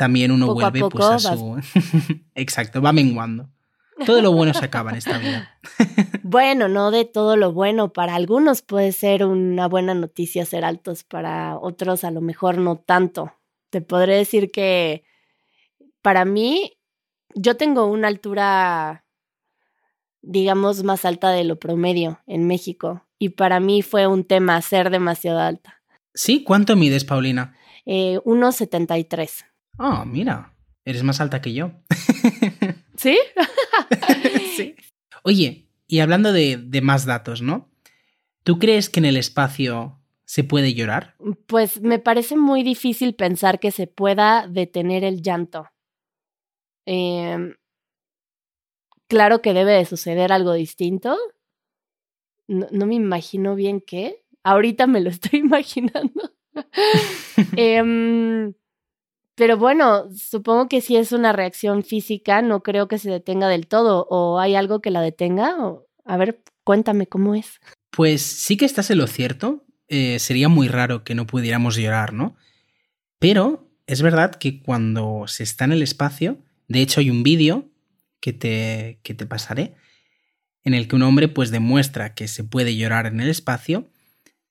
también 0.00 0.30
uno 0.30 0.54
vuelve 0.54 0.80
pues, 0.88 1.26
a 1.26 1.36
su... 1.36 1.60
Exacto, 2.34 2.80
va 2.80 2.90
menguando. 2.90 3.50
Todo 4.06 4.22
lo 4.22 4.32
bueno 4.32 4.54
se 4.54 4.64
acaba 4.64 4.92
en 4.92 4.96
esta 4.96 5.18
vida. 5.18 5.58
bueno, 6.22 6.68
no 6.68 6.90
de 6.90 7.04
todo 7.04 7.36
lo 7.36 7.52
bueno. 7.52 7.92
Para 7.92 8.14
algunos 8.14 8.62
puede 8.62 8.92
ser 8.92 9.26
una 9.26 9.68
buena 9.68 9.92
noticia 9.92 10.46
ser 10.46 10.64
altos, 10.64 11.04
para 11.04 11.58
otros 11.58 12.02
a 12.04 12.10
lo 12.10 12.22
mejor 12.22 12.56
no 12.56 12.76
tanto. 12.76 13.34
Te 13.68 13.82
podré 13.82 14.16
decir 14.16 14.50
que 14.50 15.04
para 16.00 16.24
mí, 16.24 16.78
yo 17.34 17.58
tengo 17.58 17.84
una 17.84 18.08
altura, 18.08 19.04
digamos, 20.22 20.82
más 20.82 21.04
alta 21.04 21.28
de 21.28 21.44
lo 21.44 21.58
promedio 21.58 22.20
en 22.26 22.46
México. 22.46 23.06
Y 23.18 23.28
para 23.28 23.60
mí 23.60 23.82
fue 23.82 24.06
un 24.06 24.24
tema 24.24 24.62
ser 24.62 24.88
demasiado 24.88 25.40
alta. 25.40 25.82
¿Sí? 26.14 26.42
¿Cuánto 26.42 26.74
mides, 26.74 27.04
Paulina? 27.04 27.54
Eh, 27.84 28.18
1,73. 28.24 29.49
Ah, 29.82 30.04
mira, 30.04 30.52
eres 30.84 31.02
más 31.02 31.22
alta 31.22 31.40
que 31.40 31.54
yo. 31.54 31.72
¿Sí? 32.98 33.18
sí. 34.56 34.76
Oye, 35.22 35.68
y 35.86 36.00
hablando 36.00 36.34
de, 36.34 36.58
de 36.58 36.82
más 36.82 37.06
datos, 37.06 37.40
¿no? 37.40 37.70
¿Tú 38.44 38.58
crees 38.58 38.90
que 38.90 39.00
en 39.00 39.06
el 39.06 39.16
espacio 39.16 39.98
se 40.26 40.44
puede 40.44 40.74
llorar? 40.74 41.16
Pues 41.46 41.80
me 41.80 41.98
parece 41.98 42.36
muy 42.36 42.62
difícil 42.62 43.14
pensar 43.14 43.58
que 43.58 43.70
se 43.70 43.86
pueda 43.86 44.46
detener 44.46 45.02
el 45.02 45.22
llanto. 45.22 45.66
Eh, 46.84 47.54
claro 49.08 49.40
que 49.40 49.54
debe 49.54 49.72
de 49.72 49.86
suceder 49.86 50.30
algo 50.30 50.52
distinto. 50.52 51.16
No, 52.48 52.66
no, 52.70 52.84
me 52.84 52.96
imagino 52.96 53.54
bien 53.54 53.80
qué. 53.80 54.26
Ahorita 54.44 54.86
me 54.86 55.00
lo 55.00 55.08
estoy 55.08 55.40
imaginando. 55.40 56.34
eh, 57.56 58.52
pero 59.40 59.56
bueno, 59.56 60.04
supongo 60.14 60.68
que 60.68 60.82
si 60.82 60.96
es 60.96 61.12
una 61.12 61.32
reacción 61.32 61.82
física, 61.82 62.42
no 62.42 62.62
creo 62.62 62.88
que 62.88 62.98
se 62.98 63.08
detenga 63.08 63.48
del 63.48 63.68
todo. 63.68 64.06
¿O 64.10 64.38
hay 64.38 64.54
algo 64.54 64.82
que 64.82 64.90
la 64.90 65.00
detenga? 65.00 65.56
a 66.04 66.16
ver, 66.18 66.42
cuéntame 66.62 67.06
cómo 67.06 67.34
es. 67.34 67.58
Pues 67.90 68.20
sí 68.20 68.58
que 68.58 68.66
estás 68.66 68.90
en 68.90 68.98
lo 68.98 69.06
cierto. 69.06 69.64
Eh, 69.88 70.18
sería 70.18 70.50
muy 70.50 70.68
raro 70.68 71.04
que 71.04 71.14
no 71.14 71.26
pudiéramos 71.26 71.76
llorar, 71.76 72.12
¿no? 72.12 72.36
Pero 73.18 73.66
es 73.86 74.02
verdad 74.02 74.34
que 74.34 74.60
cuando 74.60 75.24
se 75.26 75.42
está 75.42 75.64
en 75.64 75.72
el 75.72 75.80
espacio, 75.80 76.36
de 76.68 76.82
hecho 76.82 77.00
hay 77.00 77.08
un 77.08 77.22
vídeo 77.22 77.64
que 78.20 78.34
te, 78.34 79.00
que 79.02 79.14
te 79.14 79.24
pasaré, 79.24 79.74
en 80.64 80.74
el 80.74 80.86
que 80.86 80.96
un 80.96 81.02
hombre 81.02 81.28
pues 81.28 81.50
demuestra 81.50 82.12
que 82.12 82.28
se 82.28 82.44
puede 82.44 82.76
llorar 82.76 83.06
en 83.06 83.20
el 83.20 83.30
espacio, 83.30 83.88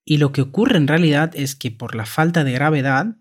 y 0.03 0.17
lo 0.17 0.31
que 0.31 0.41
ocurre 0.41 0.77
en 0.77 0.87
realidad 0.87 1.31
es 1.35 1.53
que 1.53 1.69
por 1.69 1.93
la 1.93 2.07
falta 2.07 2.43
de 2.43 2.53
gravedad, 2.53 3.17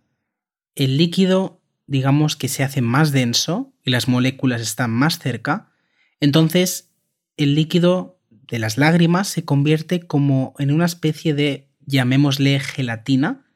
el 0.75 0.96
líquido 0.96 1.58
digamos 1.88 2.37
que 2.37 2.49
se 2.49 2.62
hace 2.62 2.83
más 2.83 3.11
denso 3.11 3.73
y 3.83 3.90
las 3.90 4.07
moléculas 4.07 4.61
están 4.61 4.90
más 4.90 5.18
cerca, 5.18 5.73
entonces 6.21 6.92
el 7.37 7.54
líquido 7.54 8.21
de 8.30 8.59
las 8.59 8.76
lágrimas 8.76 9.28
se 9.28 9.45
convierte 9.45 10.00
como 10.00 10.54
en 10.59 10.71
una 10.71 10.85
especie 10.85 11.35
de, 11.35 11.68
llamémosle, 11.87 12.61
gelatina, 12.61 13.47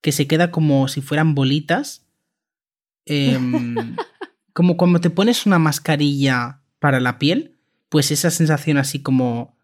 que 0.00 0.12
se 0.12 0.26
queda 0.26 0.50
como 0.50 0.88
si 0.88 1.00
fueran 1.00 1.34
bolitas, 1.34 2.06
em, 3.06 3.74
como 4.52 4.76
cuando 4.76 5.00
te 5.00 5.10
pones 5.10 5.46
una 5.46 5.58
mascarilla 5.58 6.62
para 6.80 7.00
la 7.00 7.18
piel, 7.18 7.58
pues 7.88 8.10
esa 8.10 8.30
sensación 8.30 8.76
así 8.76 9.00
como 9.00 9.56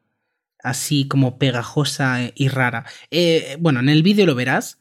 así 0.62 1.06
como 1.06 1.38
pegajosa 1.38 2.33
y 2.35 2.49
rara. 2.49 2.87
Eh, 3.11 3.59
bueno, 3.61 3.80
en 3.80 3.90
el 3.90 4.02
vídeo 4.02 4.25
lo 4.25 4.35
verás, 4.35 4.80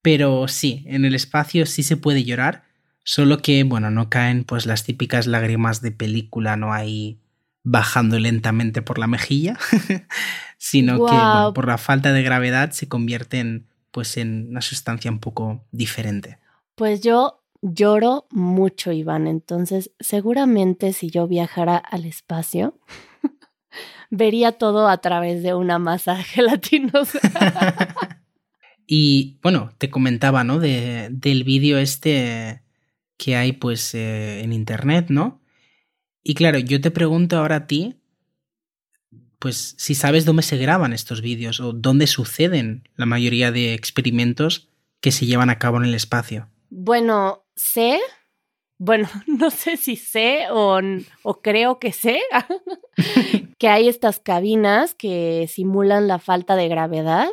pero 0.00 0.46
sí, 0.46 0.84
en 0.86 1.04
el 1.04 1.16
espacio 1.16 1.66
sí 1.66 1.82
se 1.82 1.96
puede 1.96 2.22
llorar 2.22 2.65
Solo 3.08 3.38
que, 3.38 3.62
bueno, 3.62 3.92
no 3.92 4.10
caen 4.10 4.42
pues 4.42 4.66
las 4.66 4.82
típicas 4.82 5.28
lágrimas 5.28 5.80
de 5.80 5.92
película, 5.92 6.56
no 6.56 6.72
hay 6.72 7.20
bajando 7.62 8.18
lentamente 8.18 8.82
por 8.82 8.98
la 8.98 9.06
mejilla, 9.06 9.56
sino 10.58 11.06
que 11.06 11.14
por 11.54 11.68
la 11.68 11.78
falta 11.78 12.12
de 12.12 12.24
gravedad 12.24 12.72
se 12.72 12.88
convierten 12.88 13.68
pues 13.92 14.16
en 14.16 14.48
una 14.50 14.60
sustancia 14.60 15.08
un 15.08 15.20
poco 15.20 15.64
diferente. 15.70 16.38
Pues 16.74 17.00
yo 17.00 17.44
lloro 17.62 18.26
mucho, 18.30 18.90
Iván, 18.90 19.28
entonces 19.28 19.92
seguramente 20.00 20.92
si 20.92 21.08
yo 21.08 21.28
viajara 21.28 21.76
al 21.76 22.06
espacio, 22.06 22.76
vería 24.10 24.50
todo 24.50 24.88
a 24.88 24.98
través 24.98 25.44
de 25.44 25.54
una 25.54 25.78
masa 25.78 26.16
gelatinosa. 26.24 27.20
y 28.86 29.38
bueno, 29.44 29.70
te 29.78 29.90
comentaba, 29.90 30.42
¿no? 30.42 30.58
De, 30.58 31.06
del 31.12 31.44
vídeo 31.44 31.78
este 31.78 32.65
que 33.16 33.36
hay 33.36 33.52
pues 33.52 33.94
eh, 33.94 34.40
en 34.42 34.52
Internet, 34.52 35.06
¿no? 35.08 35.40
Y 36.22 36.34
claro, 36.34 36.58
yo 36.58 36.80
te 36.80 36.90
pregunto 36.90 37.38
ahora 37.38 37.56
a 37.56 37.66
ti, 37.66 37.96
pues 39.38 39.74
si 39.78 39.94
sabes 39.94 40.24
dónde 40.24 40.42
se 40.42 40.56
graban 40.56 40.92
estos 40.92 41.20
vídeos 41.20 41.60
o 41.60 41.72
dónde 41.72 42.06
suceden 42.06 42.88
la 42.96 43.06
mayoría 43.06 43.52
de 43.52 43.74
experimentos 43.74 44.68
que 45.00 45.12
se 45.12 45.26
llevan 45.26 45.50
a 45.50 45.58
cabo 45.58 45.76
en 45.78 45.84
el 45.84 45.94
espacio. 45.94 46.48
Bueno, 46.68 47.44
sé, 47.54 48.00
bueno, 48.78 49.08
no 49.26 49.50
sé 49.50 49.76
si 49.76 49.96
sé 49.96 50.46
o, 50.50 50.80
o 51.22 51.42
creo 51.42 51.78
que 51.78 51.92
sé 51.92 52.20
que 53.58 53.68
hay 53.68 53.88
estas 53.88 54.18
cabinas 54.18 54.94
que 54.94 55.46
simulan 55.48 56.08
la 56.08 56.18
falta 56.18 56.56
de 56.56 56.68
gravedad, 56.68 57.28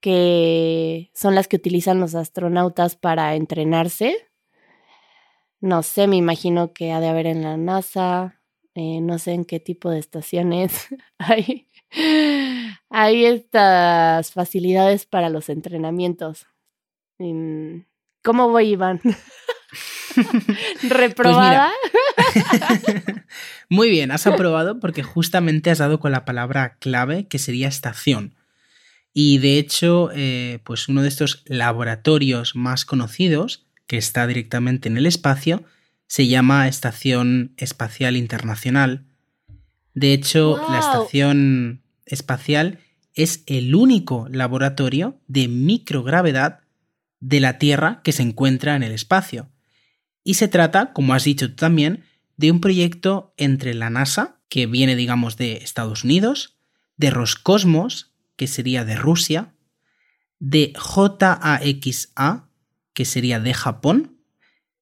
que 0.00 1.10
son 1.14 1.34
las 1.34 1.48
que 1.48 1.56
utilizan 1.56 2.00
los 2.00 2.14
astronautas 2.14 2.96
para 2.96 3.34
entrenarse 3.34 4.16
no 5.62 5.82
sé, 5.84 6.08
me 6.08 6.16
imagino 6.16 6.72
que 6.72 6.92
ha 6.92 7.00
de 7.00 7.08
haber 7.08 7.26
en 7.26 7.42
la 7.42 7.56
NASA, 7.56 8.40
eh, 8.74 9.00
no 9.00 9.18
sé 9.18 9.32
en 9.32 9.44
qué 9.44 9.60
tipo 9.60 9.90
de 9.90 10.00
estaciones 10.00 10.88
hay, 11.18 11.68
hay 12.90 13.24
estas 13.24 14.32
facilidades 14.32 15.06
para 15.06 15.30
los 15.30 15.48
entrenamientos. 15.48 16.46
¿Cómo 18.24 18.48
voy, 18.48 18.70
Iván? 18.70 19.00
¿Reprobada? 20.82 21.70
Pues 22.16 22.44
Muy 23.68 23.88
bien, 23.88 24.10
has 24.10 24.26
aprobado 24.26 24.80
porque 24.80 25.04
justamente 25.04 25.70
has 25.70 25.78
dado 25.78 26.00
con 26.00 26.10
la 26.10 26.24
palabra 26.24 26.76
clave 26.80 27.28
que 27.28 27.38
sería 27.38 27.68
estación. 27.68 28.34
Y 29.14 29.38
de 29.38 29.58
hecho, 29.58 30.10
eh, 30.12 30.58
pues 30.64 30.88
uno 30.88 31.02
de 31.02 31.08
estos 31.08 31.44
laboratorios 31.46 32.56
más 32.56 32.84
conocidos 32.84 33.66
que 33.86 33.98
está 33.98 34.26
directamente 34.26 34.88
en 34.88 34.96
el 34.96 35.06
espacio, 35.06 35.64
se 36.06 36.26
llama 36.26 36.68
Estación 36.68 37.54
Espacial 37.56 38.16
Internacional. 38.16 39.06
De 39.94 40.12
hecho, 40.12 40.60
la 40.68 40.78
Estación 40.78 41.82
Espacial 42.04 42.80
es 43.14 43.42
el 43.46 43.74
único 43.74 44.28
laboratorio 44.30 45.20
de 45.26 45.48
microgravedad 45.48 46.60
de 47.20 47.40
la 47.40 47.58
Tierra 47.58 48.00
que 48.02 48.12
se 48.12 48.22
encuentra 48.22 48.76
en 48.76 48.82
el 48.82 48.92
espacio. 48.92 49.48
Y 50.24 50.34
se 50.34 50.48
trata, 50.48 50.92
como 50.92 51.14
has 51.14 51.24
dicho 51.24 51.48
tú 51.50 51.56
también, 51.56 52.04
de 52.36 52.50
un 52.50 52.60
proyecto 52.60 53.34
entre 53.36 53.74
la 53.74 53.90
NASA, 53.90 54.40
que 54.48 54.66
viene 54.66 54.96
digamos 54.96 55.36
de 55.36 55.58
Estados 55.58 56.04
Unidos, 56.04 56.58
de 56.96 57.10
Roscosmos, 57.10 58.12
que 58.36 58.46
sería 58.46 58.84
de 58.84 58.96
Rusia, 58.96 59.54
de 60.38 60.72
JAXA, 60.76 62.48
que 62.94 63.04
sería 63.04 63.40
de 63.40 63.54
Japón, 63.54 64.18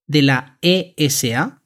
de 0.06 0.22
la 0.22 0.58
ESA, 0.62 1.62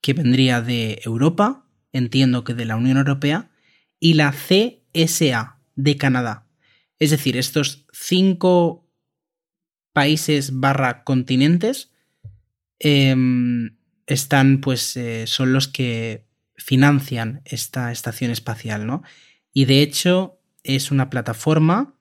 que 0.00 0.12
vendría 0.12 0.60
de 0.62 1.00
Europa, 1.04 1.66
entiendo 1.92 2.44
que 2.44 2.54
de 2.54 2.64
la 2.64 2.76
Unión 2.76 2.96
Europea, 2.96 3.50
y 3.98 4.14
la 4.14 4.32
CSA, 4.32 5.58
de 5.74 5.96
Canadá. 5.96 6.48
Es 6.98 7.10
decir, 7.10 7.36
estos 7.36 7.86
cinco 7.92 8.88
países 9.92 10.58
barra 10.58 11.04
continentes 11.04 11.92
em, 12.80 13.76
están, 14.06 14.60
pues, 14.60 14.96
eh, 14.96 15.26
son 15.26 15.52
los 15.52 15.68
que 15.68 16.26
financian 16.56 17.42
esta 17.44 17.92
estación 17.92 18.32
espacial, 18.32 18.86
¿no? 18.86 19.02
Y 19.52 19.66
de 19.66 19.82
hecho 19.82 20.40
es 20.64 20.90
una 20.90 21.10
plataforma. 21.10 21.94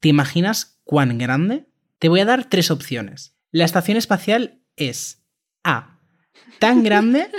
¿Te 0.00 0.08
imaginas 0.08 0.80
cuán 0.84 1.16
grande? 1.16 1.69
Te 2.00 2.08
voy 2.08 2.20
a 2.20 2.24
dar 2.24 2.46
tres 2.46 2.70
opciones. 2.70 3.36
La 3.52 3.66
estación 3.66 3.98
espacial 3.98 4.62
es 4.74 5.22
A. 5.62 6.00
Tan 6.58 6.82
grande 6.82 7.30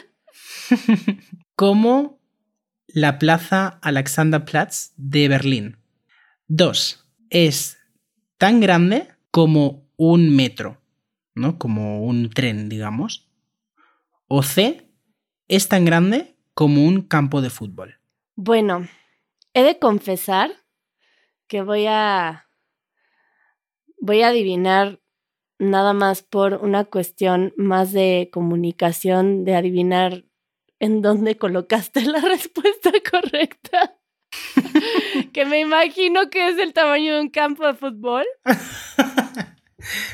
como 1.55 2.21
la 2.85 3.17
plaza 3.17 3.79
Alexanderplatz 3.81 4.93
de 4.97 5.27
Berlín. 5.27 5.77
2. 6.47 7.07
Es 7.31 7.79
tan 8.37 8.59
grande 8.59 9.07
como 9.31 9.89
un 9.97 10.35
metro, 10.35 10.79
¿no? 11.33 11.57
Como 11.57 12.03
un 12.03 12.29
tren, 12.29 12.69
digamos. 12.69 13.31
O 14.27 14.43
C. 14.43 14.91
Es 15.47 15.69
tan 15.69 15.85
grande 15.85 16.37
como 16.53 16.85
un 16.85 17.01
campo 17.01 17.41
de 17.41 17.49
fútbol. 17.49 17.99
Bueno, 18.35 18.87
he 19.55 19.63
de 19.63 19.79
confesar 19.79 20.51
que 21.47 21.63
voy 21.63 21.87
a 21.87 22.45
voy 24.01 24.23
a 24.23 24.29
adivinar 24.29 24.99
nada 25.59 25.93
más 25.93 26.23
por 26.23 26.55
una 26.55 26.83
cuestión 26.85 27.53
más 27.55 27.93
de 27.93 28.29
comunicación, 28.33 29.45
de 29.45 29.55
adivinar 29.55 30.25
en 30.79 31.01
dónde 31.01 31.37
colocaste 31.37 32.01
la 32.01 32.19
respuesta 32.21 32.91
correcta. 33.09 33.97
que 35.33 35.45
me 35.45 35.59
imagino 35.59 36.29
que 36.29 36.49
es 36.49 36.57
el 36.57 36.73
tamaño 36.73 37.15
de 37.15 37.21
un 37.21 37.29
campo 37.29 37.65
de 37.65 37.73
fútbol. 37.73 38.25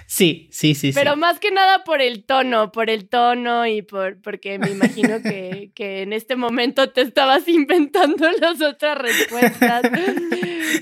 Sí, 0.06 0.50
sí, 0.52 0.76
sí. 0.76 0.92
Pero 0.94 1.16
más 1.16 1.40
que 1.40 1.52
nada 1.52 1.84
por 1.84 2.02
el 2.02 2.26
tono, 2.26 2.72
por 2.72 2.90
el 2.90 3.10
tono 3.10 3.68
y 3.68 3.82
por 3.82 4.22
porque 4.22 4.60
me 4.60 4.72
imagino 4.72 5.22
que, 5.22 5.72
que 5.76 6.02
en 6.02 6.14
este 6.14 6.36
momento 6.36 6.90
te 6.90 7.02
estabas 7.02 7.48
inventando 7.48 8.30
las 8.42 8.62
otras 8.62 8.98
respuestas. 8.98 9.84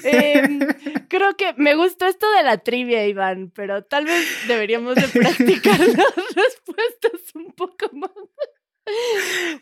Em, 0.03 0.59
creo 1.07 1.35
que 1.37 1.53
me 1.57 1.75
gustó 1.75 2.05
esto 2.05 2.29
de 2.31 2.43
la 2.43 2.57
trivia, 2.57 3.07
Iván, 3.07 3.51
pero 3.53 3.83
tal 3.83 4.05
vez 4.05 4.25
deberíamos 4.47 4.95
de 4.95 5.07
practicar 5.07 5.79
las 5.79 6.15
respuestas 6.35 7.35
un 7.35 7.51
poco 7.53 7.89
más. 7.93 8.11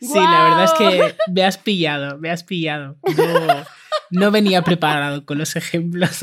Sí, 0.01 0.19
la 0.19 0.43
verdad 0.43 0.63
es 0.65 0.73
que 0.73 1.15
me 1.31 1.43
has 1.43 1.57
pillado, 1.57 2.17
me 2.17 2.29
has 2.29 2.43
pillado. 2.43 2.97
No, 3.15 3.65
no 4.09 4.31
venía 4.31 4.61
preparado 4.63 5.25
con 5.25 5.37
los 5.37 5.55
ejemplos. 5.55 6.19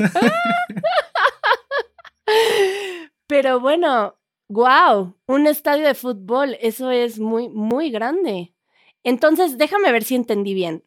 Pero 3.27 3.59
bueno, 3.59 4.19
wow, 4.49 5.17
un 5.25 5.47
estadio 5.47 5.87
de 5.87 5.95
fútbol, 5.95 6.57
eso 6.61 6.91
es 6.91 7.19
muy, 7.19 7.49
muy 7.49 7.89
grande. 7.89 8.53
Entonces, 9.03 9.57
déjame 9.57 9.91
ver 9.91 10.03
si 10.03 10.15
entendí 10.15 10.53
bien. 10.53 10.85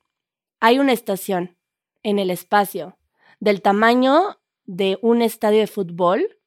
Hay 0.60 0.78
una 0.78 0.92
estación 0.92 1.56
en 2.02 2.18
el 2.18 2.30
espacio 2.30 2.98
del 3.44 3.60
tamaño 3.60 4.40
de 4.64 4.98
un 5.02 5.20
estadio 5.20 5.60
de 5.60 5.66
fútbol 5.66 6.38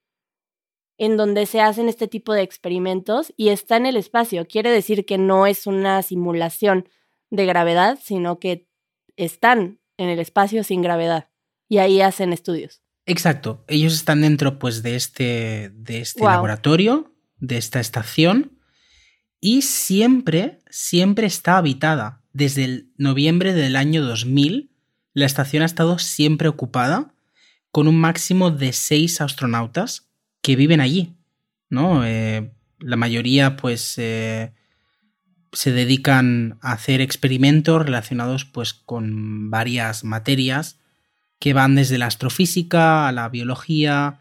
en 0.98 1.16
donde 1.16 1.46
se 1.46 1.62
hacen 1.62 1.90
este 1.90 2.08
tipo 2.08 2.34
de 2.34 2.42
experimentos 2.42 3.32
y 3.38 3.50
está 3.50 3.78
en 3.78 3.86
el 3.86 3.98
espacio. 3.98 4.48
Quiere 4.48 4.72
decir 4.72 5.06
que 5.06 5.20
no 5.20 5.46
es 5.46 5.68
una 5.68 6.02
simulación 6.02 6.90
de 7.30 7.46
gravedad, 7.46 8.00
sino 8.02 8.40
que 8.40 8.68
están 9.16 9.80
en 9.98 10.10
el 10.10 10.18
espacio 10.18 10.64
sin 10.64 10.82
gravedad 10.82 11.30
y 11.70 11.78
ahí 11.78 12.02
hacen 12.02 12.34
estudios. 12.34 12.82
Exacto, 13.06 13.64
ellos 13.68 13.94
están 13.94 14.22
dentro 14.22 14.58
pues 14.58 14.82
de 14.82 14.96
este, 14.96 15.70
de 15.76 16.02
este 16.02 16.24
laboratorio, 16.24 17.14
de 17.38 17.58
esta 17.58 17.80
estación 17.80 18.60
y 19.40 19.62
siempre, 19.62 20.62
siempre 20.72 21.28
está 21.28 21.58
habitada. 21.58 22.24
Desde 22.34 22.64
el 22.64 22.92
noviembre 22.98 23.54
del 23.54 23.76
año 23.76 24.04
2000, 24.04 24.72
la 25.18 25.26
estación 25.26 25.64
ha 25.64 25.66
estado 25.66 25.98
siempre 25.98 26.48
ocupada 26.48 27.12
con 27.72 27.88
un 27.88 28.00
máximo 28.00 28.52
de 28.52 28.72
seis 28.72 29.20
astronautas 29.20 30.12
que 30.44 30.56
viven 30.56 30.80
allí, 30.80 31.16
¿no? 31.72 32.06
Eh, 32.06 32.52
la 32.78 32.98
mayoría, 32.98 33.58
pues, 33.58 33.96
eh, 33.98 34.52
se 35.52 35.72
dedican 35.72 36.60
a 36.62 36.74
hacer 36.74 37.02
experimentos 37.02 37.84
relacionados, 37.84 38.46
pues, 38.46 38.76
con 38.76 39.50
varias 39.50 40.04
materias 40.04 40.78
que 41.40 41.54
van 41.54 41.74
desde 41.74 41.98
la 41.98 42.06
astrofísica 42.06 43.08
a 43.08 43.12
la 43.12 43.28
biología, 43.28 44.20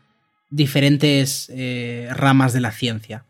diferentes 0.48 1.52
eh, 1.54 2.08
ramas 2.10 2.54
de 2.54 2.60
la 2.60 2.72
ciencia. 2.72 3.26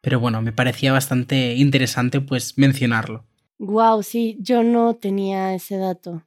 Pero 0.00 0.20
bueno, 0.20 0.42
me 0.42 0.52
parecía 0.52 0.92
bastante 0.92 1.56
interesante, 1.56 2.20
pues, 2.20 2.56
mencionarlo. 2.56 3.24
Wow, 3.58 4.04
sí, 4.04 4.38
yo 4.38 4.62
no 4.62 4.94
tenía 4.94 5.56
ese 5.56 5.76
dato. 5.76 6.22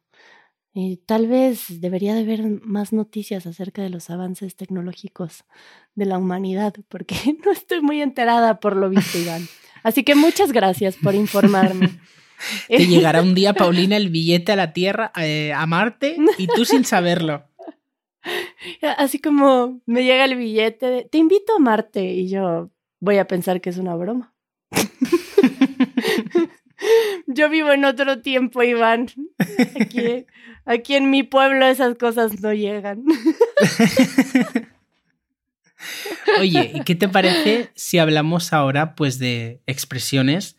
Tal 1.05 1.27
vez 1.27 1.81
debería 1.81 2.15
de 2.15 2.21
haber 2.21 2.43
más 2.63 2.93
noticias 2.93 3.45
acerca 3.45 3.83
de 3.83 3.91
los 3.91 4.09
avances 4.09 4.55
tecnológicos 4.55 5.45
de 5.93 6.05
la 6.05 6.17
humanidad, 6.17 6.73
porque 6.89 7.15
no 7.45 7.51
estoy 7.51 7.81
muy 7.81 8.01
enterada 8.01 8.59
por 8.59 8.75
lo 8.75 8.89
visto, 8.89 9.19
Iván. 9.19 9.47
Así 9.83 10.03
que 10.03 10.15
muchas 10.15 10.51
gracias 10.51 10.95
por 10.95 11.13
informarme. 11.13 11.89
Te 12.67 12.87
llegará 12.87 13.21
un 13.21 13.35
día, 13.35 13.53
Paulina, 13.53 13.95
el 13.95 14.09
billete 14.09 14.51
a 14.51 14.55
la 14.55 14.73
Tierra, 14.73 15.11
eh, 15.15 15.53
a 15.53 15.65
Marte, 15.65 16.17
y 16.37 16.47
tú 16.47 16.65
sin 16.65 16.83
saberlo. 16.83 17.47
Así 18.97 19.19
como 19.19 19.81
me 19.85 20.03
llega 20.03 20.25
el 20.25 20.35
billete 20.35 20.85
de, 20.87 21.03
te 21.03 21.19
invito 21.19 21.55
a 21.55 21.59
Marte, 21.59 22.03
y 22.03 22.29
yo 22.29 22.71
voy 22.99 23.17
a 23.17 23.27
pensar 23.27 23.61
que 23.61 23.69
es 23.69 23.77
una 23.77 23.95
broma. 23.95 24.33
Yo 27.27 27.49
vivo 27.49 27.71
en 27.71 27.85
otro 27.85 28.21
tiempo, 28.21 28.63
Iván. 28.63 29.07
Aquí, 29.79 30.25
aquí 30.65 30.95
en 30.95 31.09
mi 31.09 31.23
pueblo 31.23 31.65
esas 31.65 31.95
cosas 31.95 32.41
no 32.41 32.53
llegan. 32.53 33.03
Oye, 36.39 36.71
¿y 36.73 36.81
qué 36.81 36.95
te 36.95 37.09
parece 37.09 37.69
si 37.75 37.99
hablamos 37.99 38.53
ahora 38.53 38.95
pues 38.95 39.19
de 39.19 39.61
expresiones 39.67 40.57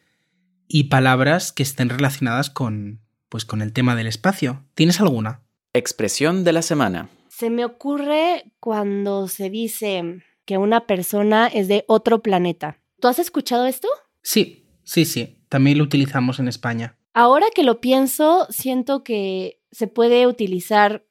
y 0.68 0.84
palabras 0.84 1.52
que 1.52 1.62
estén 1.62 1.88
relacionadas 1.88 2.50
con 2.50 3.00
pues 3.28 3.44
con 3.44 3.62
el 3.62 3.72
tema 3.72 3.96
del 3.96 4.06
espacio? 4.06 4.64
¿Tienes 4.74 5.00
alguna? 5.00 5.40
Expresión 5.72 6.44
de 6.44 6.52
la 6.52 6.62
semana. 6.62 7.08
Se 7.28 7.50
me 7.50 7.64
ocurre 7.64 8.44
cuando 8.60 9.26
se 9.26 9.50
dice 9.50 10.22
que 10.44 10.58
una 10.58 10.86
persona 10.86 11.48
es 11.48 11.66
de 11.68 11.84
otro 11.88 12.22
planeta. 12.22 12.78
¿Tú 13.00 13.08
has 13.08 13.18
escuchado 13.18 13.66
esto? 13.66 13.88
Sí, 14.22 14.66
sí, 14.84 15.04
sí. 15.04 15.38
También 15.48 15.78
lo 15.78 15.84
utilizamos 15.84 16.38
en 16.38 16.48
España. 16.48 16.96
Ahora 17.12 17.46
que 17.54 17.62
lo 17.62 17.80
pienso, 17.80 18.46
siento 18.50 19.04
que 19.04 19.60
se 19.74 19.88
puede 19.88 20.26
utilizar 20.28 21.04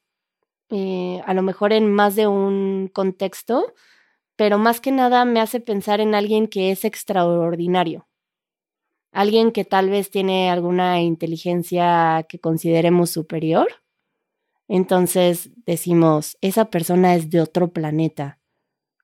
eh, 0.69 1.21
a 1.26 1.34
lo 1.34 1.41
mejor 1.41 1.73
en 1.73 1.91
más 1.91 2.15
de 2.15 2.28
un 2.28 2.89
contexto, 2.91 3.73
pero 4.38 4.58
más 4.58 4.80
que 4.80 4.91
nada 4.91 5.26
me 5.26 5.41
hace 5.41 5.60
pensar 5.60 5.99
en 5.99 6.15
alguien 6.15 6.47
que 6.47 6.71
es 6.71 6.86
extraordinario. 6.86 8.08
Alguien 9.12 9.52
que 9.52 9.65
tal 9.65 9.89
vez 9.89 10.10
tiene 10.10 10.49
alguna 10.49 11.02
inteligencia 11.02 12.26
que 12.28 12.39
consideremos 12.39 13.12
superior. 13.12 13.67
Entonces 14.69 15.52
decimos, 15.65 16.38
esa 16.41 16.71
persona 16.71 17.15
es 17.15 17.30
de 17.30 17.41
otro 17.41 17.73
planeta, 17.73 18.39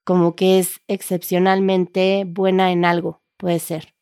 como 0.06 0.36
que 0.36 0.58
es 0.58 0.80
excepcionalmente 0.88 2.24
buena 2.26 2.72
en 2.72 2.86
algo, 2.86 3.22
puede 3.38 3.60
ser. 3.60 3.99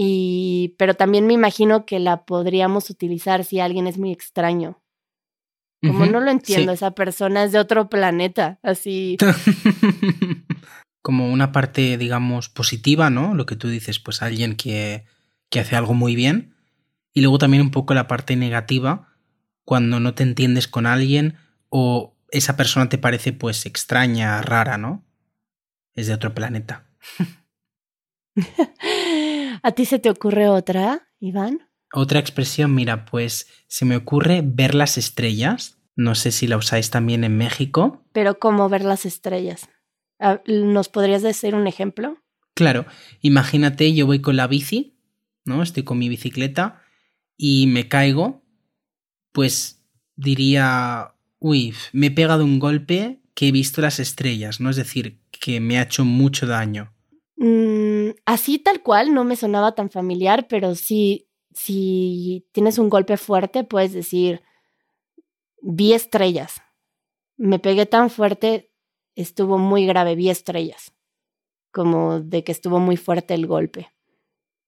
Y, 0.00 0.76
pero 0.78 0.94
también 0.94 1.26
me 1.26 1.32
imagino 1.32 1.84
que 1.84 1.98
la 1.98 2.24
podríamos 2.24 2.88
utilizar 2.88 3.44
si 3.44 3.58
alguien 3.58 3.88
es 3.88 3.98
muy 3.98 4.12
extraño. 4.12 4.80
Como 5.82 6.06
no 6.06 6.20
lo 6.20 6.30
entiendo, 6.30 6.70
esa 6.70 6.92
persona 6.92 7.42
es 7.42 7.50
de 7.50 7.58
otro 7.58 7.88
planeta, 7.88 8.60
así. 8.62 9.16
Como 11.02 11.32
una 11.32 11.50
parte, 11.50 11.98
digamos, 11.98 12.48
positiva, 12.48 13.10
¿no? 13.10 13.34
Lo 13.34 13.44
que 13.44 13.56
tú 13.56 13.68
dices, 13.68 13.98
pues 13.98 14.22
alguien 14.22 14.54
que, 14.54 15.04
que 15.50 15.58
hace 15.58 15.74
algo 15.74 15.94
muy 15.94 16.14
bien. 16.14 16.54
Y 17.12 17.20
luego 17.20 17.38
también 17.38 17.62
un 17.62 17.72
poco 17.72 17.92
la 17.92 18.06
parte 18.06 18.36
negativa, 18.36 19.08
cuando 19.64 19.98
no 19.98 20.14
te 20.14 20.22
entiendes 20.22 20.68
con 20.68 20.86
alguien 20.86 21.38
o 21.70 22.14
esa 22.30 22.56
persona 22.56 22.88
te 22.88 22.98
parece 22.98 23.32
pues 23.32 23.66
extraña, 23.66 24.40
rara, 24.42 24.78
¿no? 24.78 25.04
es 25.98 26.06
de 26.06 26.14
otro 26.14 26.32
planeta. 26.32 26.84
¿A 29.62 29.72
ti 29.72 29.84
se 29.84 29.98
te 29.98 30.10
ocurre 30.10 30.48
otra, 30.48 31.08
Iván? 31.20 31.68
Otra 31.92 32.20
expresión, 32.20 32.74
mira, 32.74 33.04
pues 33.04 33.48
se 33.66 33.84
me 33.84 33.96
ocurre 33.96 34.42
ver 34.44 34.74
las 34.74 34.98
estrellas. 34.98 35.78
No 35.96 36.14
sé 36.14 36.32
si 36.32 36.46
la 36.46 36.56
usáis 36.56 36.90
también 36.90 37.24
en 37.24 37.36
México. 37.36 38.04
Pero 38.12 38.38
¿cómo 38.38 38.68
ver 38.68 38.84
las 38.84 39.06
estrellas? 39.06 39.68
Ah, 40.20 40.40
¿Nos 40.46 40.88
podrías 40.88 41.22
decir 41.22 41.54
un 41.54 41.66
ejemplo? 41.66 42.18
Claro, 42.54 42.86
imagínate, 43.20 43.94
yo 43.94 44.06
voy 44.06 44.20
con 44.20 44.36
la 44.36 44.46
bici, 44.46 44.98
¿no? 45.44 45.62
Estoy 45.62 45.84
con 45.84 45.98
mi 45.98 46.08
bicicleta 46.08 46.82
y 47.36 47.68
me 47.68 47.88
caigo, 47.88 48.42
pues 49.32 49.84
diría, 50.16 51.14
uy, 51.38 51.74
me 51.92 52.08
he 52.08 52.10
pegado 52.10 52.44
un 52.44 52.58
golpe 52.58 53.22
que 53.34 53.48
he 53.48 53.52
visto 53.52 53.80
las 53.80 54.00
estrellas, 54.00 54.60
¿no? 54.60 54.70
Es 54.70 54.76
decir, 54.76 55.20
que 55.30 55.60
me 55.60 55.78
ha 55.78 55.82
hecho 55.82 56.04
mucho 56.04 56.46
daño. 56.46 56.92
Mm, 57.36 57.77
así 58.28 58.58
tal 58.58 58.82
cual 58.82 59.14
no 59.14 59.24
me 59.24 59.36
sonaba 59.36 59.74
tan 59.74 59.88
familiar, 59.88 60.48
pero 60.48 60.74
sí, 60.74 61.30
si 61.54 62.46
tienes 62.52 62.76
un 62.76 62.90
golpe 62.90 63.16
fuerte, 63.16 63.64
puedes 63.64 63.94
decir, 63.94 64.42
vi 65.62 65.94
estrellas. 65.94 66.60
Me 67.38 67.58
pegué 67.58 67.86
tan 67.86 68.10
fuerte, 68.10 68.70
estuvo 69.14 69.56
muy 69.56 69.86
grave, 69.86 70.14
vi 70.14 70.28
estrellas. 70.28 70.92
Como 71.72 72.20
de 72.20 72.44
que 72.44 72.52
estuvo 72.52 72.80
muy 72.80 72.98
fuerte 72.98 73.32
el 73.32 73.46
golpe. 73.46 73.88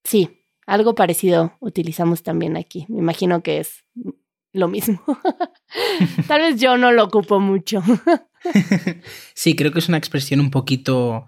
Sí, 0.04 0.46
algo 0.66 0.94
parecido 0.94 1.52
utilizamos 1.60 2.22
también 2.22 2.56
aquí. 2.56 2.86
Me 2.88 3.00
imagino 3.00 3.42
que 3.42 3.58
es 3.58 3.84
lo 4.54 4.68
mismo. 4.68 5.02
Tal 6.28 6.40
vez 6.40 6.58
yo 6.58 6.78
no 6.78 6.92
lo 6.92 7.04
ocupo 7.04 7.40
mucho. 7.40 7.82
sí, 9.34 9.54
creo 9.54 9.70
que 9.70 9.80
es 9.80 9.88
una 9.88 9.98
expresión 9.98 10.40
un 10.40 10.50
poquito 10.50 11.26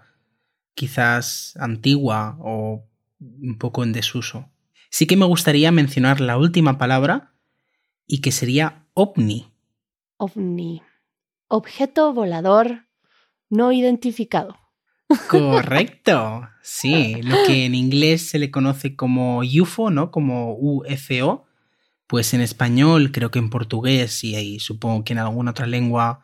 quizás 0.73 1.55
antigua 1.59 2.37
o 2.39 2.85
un 3.19 3.57
poco 3.57 3.83
en 3.83 3.93
desuso. 3.93 4.49
Sí 4.89 5.07
que 5.07 5.17
me 5.17 5.25
gustaría 5.25 5.71
mencionar 5.71 6.21
la 6.21 6.37
última 6.37 6.77
palabra 6.77 7.33
y 8.05 8.21
que 8.21 8.31
sería 8.31 8.85
ovni. 8.93 9.51
OVNI. 10.17 10.81
Objeto 11.47 12.13
volador 12.13 12.85
no 13.49 13.71
identificado. 13.71 14.57
Correcto. 15.29 16.47
Sí, 16.65 17.21
lo 17.23 17.35
que 17.45 17.65
en 17.65 17.75
inglés 17.75 18.29
se 18.29 18.39
le 18.39 18.49
conoce 18.49 18.95
como 18.95 19.39
UFO, 19.39 19.89
¿no? 19.89 20.11
Como 20.11 20.53
UFO. 20.53 21.43
Pues 22.07 22.33
en 22.33 22.39
español, 22.39 23.11
creo 23.11 23.31
que 23.31 23.39
en 23.39 23.49
portugués 23.49 24.23
y 24.23 24.35
ahí 24.35 24.59
supongo 24.61 25.03
que 25.03 25.11
en 25.11 25.19
alguna 25.19 25.51
otra 25.51 25.65
lengua 25.67 26.21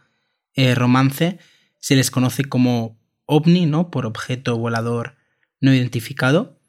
eh, 0.53 0.75
romance, 0.75 1.39
se 1.79 1.97
les 1.97 2.09
conoce 2.09 2.45
como 2.45 2.98
ovni, 3.29 3.67
¿no? 3.67 3.91
Por 3.91 4.07
objeto 4.07 4.57
volador 4.57 5.15
no 5.61 5.73
identificado. 5.73 6.59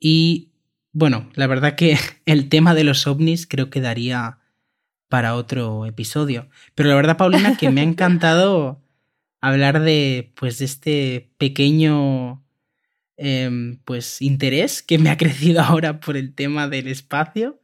Y 0.00 0.50
bueno, 0.92 1.30
la 1.34 1.46
verdad 1.46 1.76
que 1.76 1.96
el 2.26 2.48
tema 2.48 2.74
de 2.74 2.84
los 2.84 3.06
ovnis 3.06 3.46
creo 3.46 3.70
que 3.70 3.80
daría 3.80 4.40
para 5.08 5.36
otro 5.36 5.86
episodio. 5.86 6.48
Pero 6.74 6.88
la 6.88 6.96
verdad, 6.96 7.16
Paulina, 7.16 7.56
que 7.56 7.70
me 7.70 7.80
ha 7.82 7.84
encantado 7.92 8.82
hablar 9.40 9.80
de, 9.80 10.32
pues, 10.34 10.58
de 10.58 10.64
este 10.64 11.30
pequeño, 11.38 12.44
em, 13.16 13.78
pues, 13.84 14.22
interés 14.22 14.82
que 14.82 14.98
me 14.98 15.10
ha 15.10 15.16
crecido 15.16 15.60
ahora 15.62 16.00
por 16.00 16.16
el 16.16 16.34
tema 16.34 16.68
del 16.68 16.88
espacio. 16.88 17.60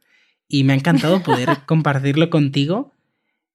Y 0.47 0.63
me 0.63 0.73
ha 0.73 0.77
encantado 0.77 1.21
poder 1.21 1.49
compartirlo 1.67 2.29
contigo 2.29 2.95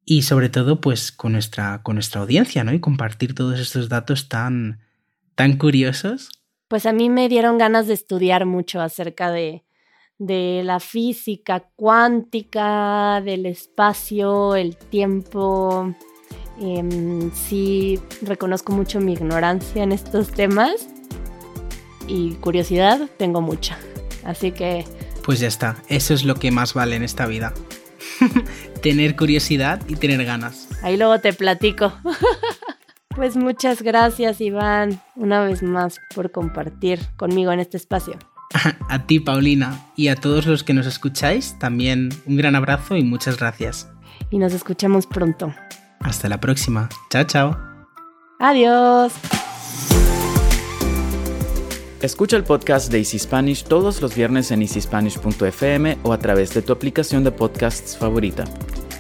y 0.04 0.22
sobre 0.22 0.48
todo, 0.48 0.80
pues, 0.80 1.12
con 1.12 1.32
nuestra, 1.32 1.82
con 1.82 1.96
nuestra 1.96 2.20
audiencia, 2.20 2.64
¿no? 2.64 2.72
Y 2.72 2.80
compartir 2.80 3.34
todos 3.34 3.58
estos 3.58 3.88
datos 3.88 4.28
tan, 4.28 4.80
tan 5.34 5.56
curiosos. 5.56 6.30
Pues 6.68 6.86
a 6.86 6.92
mí 6.92 7.08
me 7.08 7.28
dieron 7.28 7.58
ganas 7.58 7.86
de 7.86 7.94
estudiar 7.94 8.46
mucho 8.46 8.80
acerca 8.80 9.30
de, 9.30 9.64
de 10.18 10.62
la 10.64 10.80
física 10.80 11.68
cuántica, 11.76 13.20
del 13.24 13.46
espacio, 13.46 14.56
el 14.56 14.76
tiempo. 14.76 15.94
Em, 16.60 17.32
sí, 17.32 17.98
reconozco 18.22 18.72
mucho 18.72 19.00
mi 19.00 19.12
ignorancia 19.12 19.82
en 19.82 19.92
estos 19.92 20.30
temas 20.30 20.86
y 22.06 22.32
curiosidad 22.34 23.08
tengo 23.18 23.40
mucha. 23.40 23.78
Así 24.24 24.52
que... 24.52 24.84
Pues 25.24 25.40
ya 25.40 25.48
está, 25.48 25.76
eso 25.88 26.14
es 26.14 26.24
lo 26.24 26.34
que 26.36 26.50
más 26.50 26.74
vale 26.74 26.96
en 26.96 27.02
esta 27.02 27.26
vida. 27.26 27.54
tener 28.82 29.16
curiosidad 29.16 29.80
y 29.88 29.96
tener 29.96 30.24
ganas. 30.24 30.68
Ahí 30.82 30.96
luego 30.96 31.18
te 31.20 31.32
platico. 31.32 31.92
pues 33.08 33.36
muchas 33.36 33.82
gracias 33.82 34.40
Iván, 34.40 35.00
una 35.16 35.42
vez 35.42 35.62
más 35.62 36.00
por 36.14 36.30
compartir 36.32 37.00
conmigo 37.16 37.52
en 37.52 37.60
este 37.60 37.76
espacio. 37.76 38.18
A 38.88 39.06
ti, 39.06 39.20
Paulina, 39.20 39.86
y 39.96 40.08
a 40.08 40.16
todos 40.16 40.46
los 40.46 40.62
que 40.62 40.74
nos 40.74 40.86
escucháis, 40.86 41.58
también 41.58 42.10
un 42.26 42.36
gran 42.36 42.54
abrazo 42.54 42.96
y 42.96 43.02
muchas 43.02 43.36
gracias. 43.36 43.90
Y 44.30 44.38
nos 44.38 44.52
escuchamos 44.52 45.06
pronto. 45.06 45.52
Hasta 46.00 46.28
la 46.28 46.38
próxima. 46.38 46.88
Chao, 47.10 47.24
chao. 47.24 47.58
Adiós. 48.38 49.12
Escucha 52.04 52.36
el 52.36 52.44
podcast 52.44 52.92
de 52.92 52.98
Easy 52.98 53.18
Spanish 53.18 53.64
todos 53.64 54.02
los 54.02 54.14
viernes 54.14 54.50
en 54.50 54.60
easyspanish.fm 54.60 55.96
o 56.02 56.12
a 56.12 56.18
través 56.18 56.52
de 56.52 56.60
tu 56.60 56.74
aplicación 56.74 57.24
de 57.24 57.32
podcasts 57.32 57.96
favorita. 57.96 58.44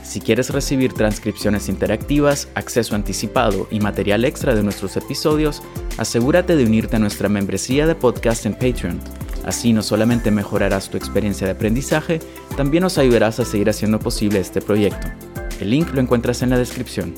Si 0.02 0.22
quieres 0.22 0.48
recibir 0.48 0.94
transcripciones 0.94 1.68
interactivas, 1.68 2.48
acceso 2.54 2.94
anticipado 2.94 3.68
y 3.70 3.78
material 3.78 4.24
extra 4.24 4.54
de 4.54 4.62
nuestros 4.62 4.96
episodios, 4.96 5.60
asegúrate 5.98 6.56
de 6.56 6.64
unirte 6.64 6.96
a 6.96 6.98
nuestra 6.98 7.28
membresía 7.28 7.86
de 7.86 7.94
podcast 7.94 8.46
en 8.46 8.54
Patreon 8.54 8.98
Así 9.44 9.74
no 9.74 9.82
solamente 9.82 10.30
mejorarás 10.30 10.88
tu 10.88 10.96
experiencia 10.96 11.46
de 11.46 11.52
aprendizaje, 11.52 12.20
también 12.56 12.84
nos 12.84 12.96
ayudarás 12.96 13.38
a 13.38 13.44
seguir 13.44 13.68
haciendo 13.68 13.98
posible 13.98 14.40
este 14.40 14.62
proyecto. 14.62 15.08
El 15.60 15.68
link 15.68 15.92
lo 15.92 16.00
encuentras 16.00 16.40
en 16.40 16.48
la 16.48 16.56
descripción. 16.56 17.12